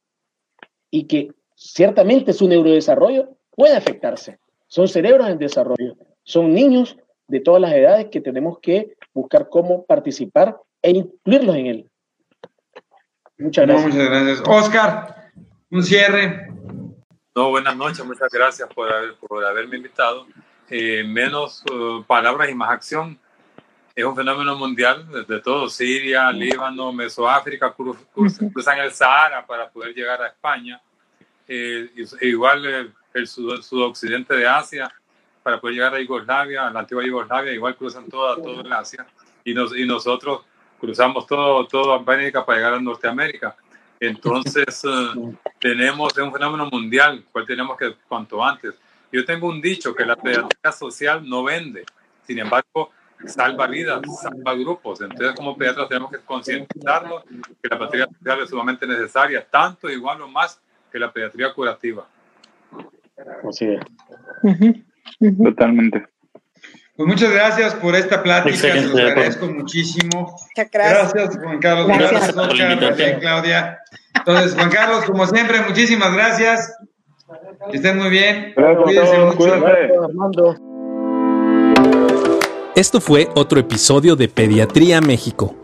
[0.92, 4.40] y que ciertamente su neurodesarrollo puede afectarse.
[4.68, 9.86] Son cerebros en desarrollo, son niños de todas las edades que tenemos que buscar cómo
[9.86, 11.92] participar e incluirlos en él.
[13.40, 13.94] Muchas gracias.
[13.94, 14.44] muchas gracias.
[14.46, 15.32] Oscar,
[15.72, 16.48] un cierre.
[17.36, 20.28] No, buenas noches, muchas gracias por, por haberme invitado.
[20.70, 23.20] Eh, menos uh, palabras y más acción.
[23.96, 30.22] Es un fenómeno mundial desde todo, Siria, Líbano, Mesoáfrica, cruzan el Sahara para poder llegar
[30.22, 30.82] a España.
[31.48, 31.90] Eh,
[32.22, 34.94] igual el, sudoccidente de Asia,
[35.42, 39.06] para poder llegar a Yugoslavia, a la antigua Yugoslavia, igual cruzan toda, todo el Asia,
[39.46, 40.42] y, nos, y nosotros
[40.80, 43.56] cruzamos todo, todo América para llegar a Norteamérica.
[44.00, 48.74] Entonces, eh, tenemos un fenómeno mundial, cual tenemos que cuanto antes.
[49.12, 51.86] Yo tengo un dicho que la pediatría social no vende,
[52.24, 52.92] sin embargo,
[53.26, 55.02] salva vidas, salva grupos.
[55.02, 60.22] Entonces, como pediatras tenemos que concientizarnos que la pediatría social es sumamente necesaria, tanto igual
[60.22, 60.60] o más
[60.92, 62.08] que la pediatría curativa.
[63.48, 65.38] Así es.
[65.38, 66.08] Totalmente.
[66.98, 70.34] Pues muchas gracias por esta plática, Excelente, se los agradezco muchísimo.
[70.56, 71.14] Muchas gracias.
[71.14, 71.88] Gracias, Juan Carlos.
[71.88, 72.38] Gracias.
[72.38, 73.20] Oscar.
[73.20, 73.80] Claudia.
[74.16, 76.74] Entonces, Juan Carlos, como siempre, muchísimas gracias.
[77.70, 78.54] Que estén muy bien.
[78.56, 79.38] Gracias Cuídense mucho.
[79.38, 79.66] cuídense.
[82.76, 85.56] Esto fue otro episodio de Pediatría México.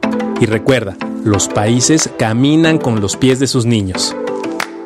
[0.42, 4.16] Y recuerda, los países caminan con los pies de sus niños.